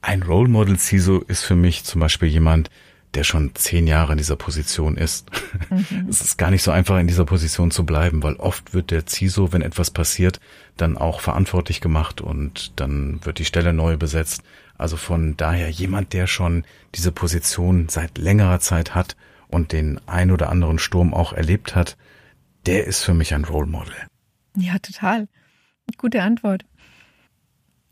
Ein 0.00 0.22
Role 0.24 0.48
Model 0.48 0.78
CISO 0.78 1.20
ist 1.20 1.44
für 1.44 1.54
mich 1.54 1.84
zum 1.84 2.00
Beispiel 2.00 2.28
jemand, 2.28 2.70
der 3.14 3.24
schon 3.24 3.54
zehn 3.54 3.86
Jahre 3.86 4.12
in 4.12 4.18
dieser 4.18 4.36
Position 4.36 4.96
ist. 4.96 5.30
Mhm. 5.70 6.06
Es 6.08 6.20
ist 6.20 6.38
gar 6.38 6.50
nicht 6.50 6.62
so 6.62 6.70
einfach, 6.70 6.98
in 6.98 7.06
dieser 7.06 7.24
Position 7.24 7.70
zu 7.70 7.84
bleiben, 7.84 8.22
weil 8.22 8.36
oft 8.36 8.74
wird 8.74 8.90
der 8.90 9.06
CISO, 9.06 9.52
wenn 9.52 9.62
etwas 9.62 9.90
passiert, 9.90 10.40
dann 10.76 10.96
auch 10.96 11.20
verantwortlich 11.20 11.80
gemacht 11.80 12.20
und 12.20 12.72
dann 12.76 13.24
wird 13.24 13.38
die 13.38 13.44
Stelle 13.44 13.72
neu 13.72 13.96
besetzt. 13.96 14.42
Also 14.76 14.96
von 14.96 15.36
daher 15.36 15.70
jemand, 15.70 16.12
der 16.12 16.26
schon 16.26 16.64
diese 16.94 17.12
Position 17.12 17.88
seit 17.88 18.18
längerer 18.18 18.60
Zeit 18.60 18.94
hat 18.94 19.16
und 19.48 19.72
den 19.72 20.00
ein 20.06 20.30
oder 20.30 20.48
anderen 20.48 20.78
Sturm 20.78 21.14
auch 21.14 21.32
erlebt 21.32 21.74
hat, 21.74 21.96
der 22.66 22.86
ist 22.86 23.02
für 23.02 23.14
mich 23.14 23.34
ein 23.34 23.44
Role 23.44 23.66
Model. 23.66 23.94
Ja, 24.56 24.78
total. 24.78 25.28
Gute 25.98 26.22
Antwort. 26.22 26.64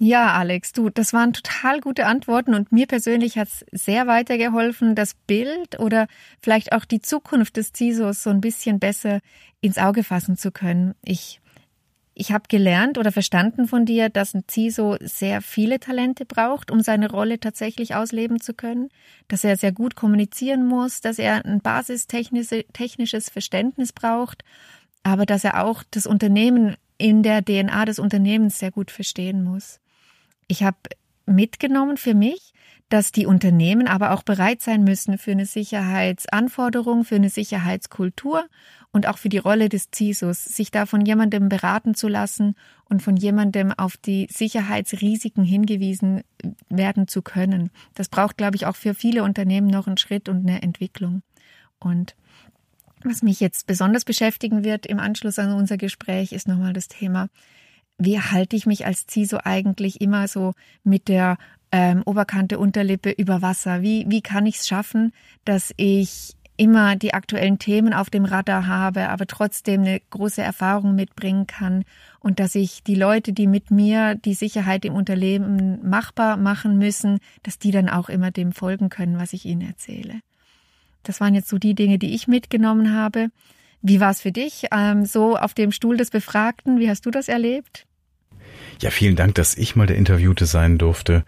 Ja, 0.03 0.33
Alex, 0.33 0.73
du, 0.73 0.89
das 0.89 1.13
waren 1.13 1.35
total 1.35 1.79
gute 1.83 2.07
Antworten 2.07 2.55
und 2.55 2.73
mir 2.73 2.87
persönlich 2.87 3.37
hat's 3.37 3.67
sehr 3.71 4.07
weitergeholfen, 4.07 4.95
das 4.95 5.13
Bild 5.13 5.79
oder 5.79 6.07
vielleicht 6.41 6.73
auch 6.73 6.87
die 6.87 7.03
Zukunft 7.03 7.59
des 7.59 7.73
CISOs 7.77 8.23
so 8.23 8.31
ein 8.31 8.41
bisschen 8.41 8.79
besser 8.79 9.21
ins 9.61 9.77
Auge 9.77 10.03
fassen 10.03 10.39
zu 10.39 10.53
können. 10.53 10.95
Ich, 11.05 11.43
ich 12.15 12.33
habe 12.33 12.45
gelernt 12.49 12.97
oder 12.97 13.13
verstanden 13.13 13.69
von 13.69 13.85
dir, 13.85 14.09
dass 14.09 14.33
ein 14.33 14.45
CISO 14.51 14.97
sehr 15.03 15.43
viele 15.43 15.79
Talente 15.81 16.25
braucht, 16.25 16.71
um 16.71 16.81
seine 16.81 17.11
Rolle 17.11 17.39
tatsächlich 17.39 17.95
ausleben 17.95 18.41
zu 18.41 18.55
können, 18.55 18.89
dass 19.29 19.45
er 19.45 19.59
sehr 19.59 19.73
gut 19.73 19.97
kommunizieren 19.97 20.67
muss, 20.67 21.03
dass 21.03 21.19
er 21.19 21.45
ein 21.45 21.61
basistechnisches 21.61 23.29
Verständnis 23.29 23.93
braucht, 23.93 24.45
aber 25.03 25.27
dass 25.27 25.45
er 25.45 25.63
auch 25.63 25.83
das 25.91 26.07
Unternehmen 26.07 26.77
in 26.97 27.23
der 27.23 27.45
DNA 27.45 27.85
des 27.85 27.99
Unternehmens 27.99 28.59
sehr 28.59 28.71
gut 28.71 28.91
verstehen 28.91 29.45
muss. 29.45 29.79
Ich 30.51 30.65
habe 30.65 30.79
mitgenommen 31.27 31.97
für 31.97 32.13
mich, 32.13 32.53
dass 32.89 33.13
die 33.13 33.25
Unternehmen 33.25 33.87
aber 33.87 34.11
auch 34.11 34.25
bereit 34.25 34.63
sein 34.63 34.83
müssen 34.83 35.17
für 35.17 35.31
eine 35.31 35.47
Sicherheitsanforderung, 35.47 37.05
für 37.05 37.15
eine 37.15 37.31
Sicherheitskultur 37.31 38.49
und 38.91 39.07
auch 39.07 39.17
für 39.17 39.29
die 39.29 39.39
Rolle 39.39 39.69
des 39.69 39.91
CISOs, 39.95 40.45
sich 40.45 40.73
da 40.73 40.87
von 40.87 41.07
jemandem 41.07 41.49
beraten 41.49 41.95
zu 41.95 42.09
lassen 42.09 42.57
und 42.87 43.01
von 43.01 43.17
jemandem 43.17 43.71
auf 43.71 43.97
die 43.97 44.27
Sicherheitsrisiken 44.29 45.45
hingewiesen 45.45 46.23
werden 46.69 47.07
zu 47.07 47.23
können. 47.23 47.71
Das 47.95 48.09
braucht, 48.09 48.37
glaube 48.37 48.57
ich, 48.57 48.67
auch 48.67 48.75
für 48.75 48.95
viele 48.95 49.23
Unternehmen 49.23 49.69
noch 49.69 49.87
einen 49.87 49.99
Schritt 49.99 50.29
und 50.29 50.49
eine 50.49 50.63
Entwicklung. 50.63 51.23
Und 51.79 52.17
was 53.05 53.23
mich 53.23 53.39
jetzt 53.39 53.69
besonders 53.69 54.05
beschäftigen 54.05 54.65
wird 54.65 54.85
im 54.85 54.99
Anschluss 54.99 55.39
an 55.39 55.53
unser 55.53 55.77
Gespräch, 55.77 56.33
ist 56.33 56.49
nochmal 56.49 56.73
das 56.73 56.89
Thema, 56.89 57.29
wie 58.01 58.19
halte 58.19 58.57
ich 58.57 58.67
mich 58.67 58.87
als 58.87 59.07
CISO 59.07 59.39
eigentlich 59.45 60.01
immer 60.01 60.27
so 60.27 60.55
mit 60.83 61.09
der 61.09 61.37
ähm, 61.71 62.03
Oberkante, 62.07 62.59
Unterlippe 62.59 63.11
über 63.11 63.43
Wasser? 63.43 63.83
Wie, 63.83 64.07
wie 64.09 64.23
kann 64.23 64.47
ich 64.47 64.57
es 64.57 64.67
schaffen, 64.67 65.13
dass 65.45 65.73
ich 65.77 66.35
immer 66.57 66.97
die 66.97 67.15
aktuellen 67.15 67.59
Themen 67.59 67.95
auf 67.95 68.11
dem 68.11 68.25
Radar 68.25 68.67
habe, 68.67 69.09
aber 69.09 69.27
trotzdem 69.27 69.83
eine 69.83 70.01
große 70.11 70.43
Erfahrung 70.43 70.95
mitbringen 70.95 71.47
kann 71.47 71.85
und 72.21 72.39
dass 72.39 72.55
ich 72.55 72.83
die 72.83 72.95
Leute, 72.95 73.33
die 73.33 73.47
mit 73.47 73.71
mir 73.71 74.15
die 74.15 74.35
Sicherheit 74.35 74.85
im 74.85 74.95
Unternehmen 74.95 75.81
machbar 75.89 76.37
machen 76.37 76.77
müssen, 76.77 77.19
dass 77.43 77.59
die 77.59 77.71
dann 77.71 77.89
auch 77.89 78.09
immer 78.09 78.31
dem 78.31 78.53
folgen 78.53 78.91
können, 78.91 79.19
was 79.19 79.33
ich 79.33 79.47
ihnen 79.47 79.63
erzähle. 79.63 80.21
Das 81.03 81.21
waren 81.21 81.35
jetzt 81.35 81.49
so 81.49 81.57
die 81.57 81.75
Dinge, 81.75 81.99
die 81.99 82.15
ich 82.15 82.29
mitgenommen 82.29 82.95
habe. 82.95 83.29
Wie 83.83 84.01
war 84.01 84.11
es 84.11 84.21
für 84.21 84.33
dich, 84.33 84.67
ähm, 84.71 85.07
so 85.07 85.37
auf 85.37 85.55
dem 85.55 85.73
Stuhl 85.73 85.97
des 85.97 86.11
Befragten? 86.11 86.79
Wie 86.79 86.91
hast 86.91 87.07
du 87.07 87.11
das 87.11 87.29
erlebt? 87.29 87.87
Ja, 88.81 88.90
vielen 88.90 89.16
Dank, 89.16 89.35
dass 89.35 89.57
ich 89.57 89.77
mal 89.77 89.87
der 89.87 89.97
Interviewte 89.97 90.47
sein 90.47 90.79
durfte. 90.79 91.25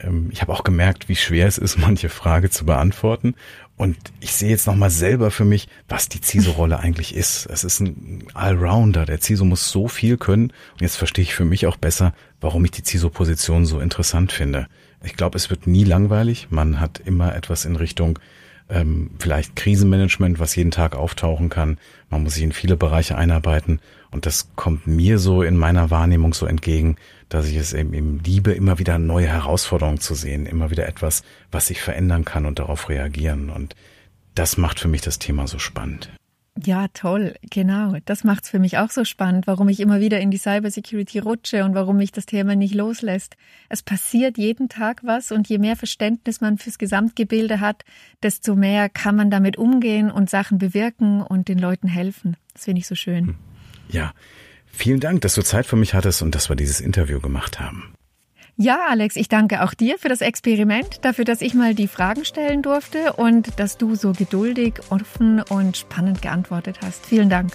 Ähm, 0.00 0.28
ich 0.32 0.42
habe 0.42 0.52
auch 0.52 0.64
gemerkt, 0.64 1.08
wie 1.08 1.16
schwer 1.16 1.46
es 1.46 1.56
ist, 1.56 1.78
manche 1.78 2.08
Frage 2.08 2.50
zu 2.50 2.66
beantworten. 2.66 3.34
Und 3.76 3.96
ich 4.20 4.32
sehe 4.32 4.50
jetzt 4.50 4.66
nochmal 4.66 4.90
selber 4.90 5.30
für 5.30 5.44
mich, 5.44 5.68
was 5.88 6.08
die 6.08 6.20
CISO-Rolle 6.20 6.78
eigentlich 6.80 7.14
ist. 7.14 7.46
Es 7.46 7.62
ist 7.62 7.80
ein 7.80 8.24
Allrounder. 8.34 9.06
Der 9.06 9.20
CISO 9.20 9.44
muss 9.44 9.70
so 9.70 9.86
viel 9.86 10.16
können. 10.16 10.50
Und 10.72 10.80
jetzt 10.80 10.96
verstehe 10.96 11.22
ich 11.22 11.34
für 11.34 11.44
mich 11.44 11.66
auch 11.66 11.76
besser, 11.76 12.12
warum 12.40 12.64
ich 12.64 12.72
die 12.72 12.82
CISO-Position 12.82 13.64
so 13.64 13.78
interessant 13.78 14.32
finde. 14.32 14.66
Ich 15.04 15.14
glaube, 15.14 15.36
es 15.36 15.48
wird 15.50 15.68
nie 15.68 15.84
langweilig. 15.84 16.48
Man 16.50 16.80
hat 16.80 16.98
immer 16.98 17.36
etwas 17.36 17.64
in 17.64 17.76
Richtung 17.76 18.18
ähm, 18.68 19.10
vielleicht 19.20 19.54
Krisenmanagement, 19.54 20.40
was 20.40 20.56
jeden 20.56 20.72
Tag 20.72 20.96
auftauchen 20.96 21.48
kann. 21.48 21.78
Man 22.10 22.24
muss 22.24 22.34
sich 22.34 22.42
in 22.42 22.52
viele 22.52 22.76
Bereiche 22.76 23.16
einarbeiten. 23.16 23.80
Und 24.10 24.26
das 24.26 24.50
kommt 24.56 24.86
mir 24.86 25.18
so 25.18 25.42
in 25.42 25.56
meiner 25.56 25.90
Wahrnehmung 25.90 26.32
so 26.32 26.46
entgegen, 26.46 26.96
dass 27.28 27.46
ich 27.46 27.56
es 27.56 27.74
eben, 27.74 27.92
eben 27.92 28.20
liebe, 28.24 28.52
immer 28.52 28.78
wieder 28.78 28.98
neue 28.98 29.28
Herausforderungen 29.28 30.00
zu 30.00 30.14
sehen, 30.14 30.46
immer 30.46 30.70
wieder 30.70 30.88
etwas, 30.88 31.22
was 31.50 31.66
sich 31.66 31.82
verändern 31.82 32.24
kann 32.24 32.46
und 32.46 32.58
darauf 32.58 32.88
reagieren. 32.88 33.50
Und 33.50 33.76
das 34.34 34.56
macht 34.56 34.80
für 34.80 34.88
mich 34.88 35.02
das 35.02 35.18
Thema 35.18 35.46
so 35.46 35.58
spannend. 35.58 36.10
Ja, 36.64 36.88
toll, 36.88 37.34
genau. 37.50 37.96
Das 38.04 38.24
macht's 38.24 38.50
für 38.50 38.58
mich 38.58 38.78
auch 38.78 38.90
so 38.90 39.04
spannend, 39.04 39.46
warum 39.46 39.68
ich 39.68 39.78
immer 39.78 40.00
wieder 40.00 40.18
in 40.18 40.32
die 40.32 40.38
Cybersecurity 40.38 41.20
rutsche 41.20 41.64
und 41.64 41.74
warum 41.74 41.98
mich 41.98 42.10
das 42.10 42.26
Thema 42.26 42.56
nicht 42.56 42.74
loslässt. 42.74 43.36
Es 43.68 43.82
passiert 43.82 44.38
jeden 44.38 44.68
Tag 44.68 45.02
was 45.04 45.30
und 45.30 45.48
je 45.48 45.58
mehr 45.58 45.76
Verständnis 45.76 46.40
man 46.40 46.58
fürs 46.58 46.78
Gesamtgebilde 46.78 47.60
hat, 47.60 47.84
desto 48.24 48.56
mehr 48.56 48.88
kann 48.88 49.14
man 49.14 49.30
damit 49.30 49.56
umgehen 49.56 50.10
und 50.10 50.30
Sachen 50.30 50.58
bewirken 50.58 51.22
und 51.22 51.46
den 51.46 51.58
Leuten 51.58 51.86
helfen. 51.86 52.36
Das 52.54 52.64
finde 52.64 52.80
ich 52.80 52.88
so 52.88 52.96
schön. 52.96 53.28
Hm. 53.28 53.36
Ja, 53.88 54.12
Vielen 54.78 55.00
Dank, 55.00 55.22
dass 55.22 55.34
du 55.34 55.42
Zeit 55.42 55.66
für 55.66 55.74
mich 55.74 55.94
hattest 55.94 56.22
und 56.22 56.36
dass 56.36 56.48
wir 56.48 56.54
dieses 56.54 56.80
Interview 56.80 57.18
gemacht 57.18 57.58
haben. 57.58 57.94
Ja, 58.56 58.86
Alex, 58.88 59.16
ich 59.16 59.28
danke 59.28 59.64
auch 59.64 59.74
dir 59.74 59.98
für 59.98 60.08
das 60.08 60.20
Experiment, 60.20 61.04
dafür, 61.04 61.24
dass 61.24 61.40
ich 61.40 61.52
mal 61.52 61.74
die 61.74 61.88
Fragen 61.88 62.24
stellen 62.24 62.62
durfte 62.62 63.14
und 63.14 63.58
dass 63.58 63.76
du 63.76 63.96
so 63.96 64.12
geduldig, 64.12 64.74
offen 64.90 65.42
und 65.42 65.76
spannend 65.76 66.22
geantwortet 66.22 66.78
hast. 66.80 67.06
Vielen 67.06 67.28
Dank. 67.28 67.52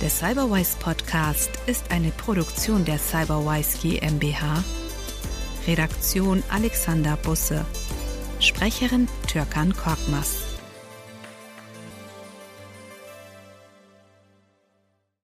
Der 0.00 0.08
Cyberwise 0.08 0.78
Podcast 0.78 1.50
ist 1.66 1.90
eine 1.90 2.12
Produktion 2.12 2.86
der 2.86 2.98
Cyberwise 2.98 3.78
GmbH. 3.82 4.64
Redaktion 5.66 6.42
Alexander 6.50 7.18
Busse. 7.18 7.66
Sprecherin 8.40 9.08
Türkan 9.26 9.74
Korkmaz. 9.74 10.49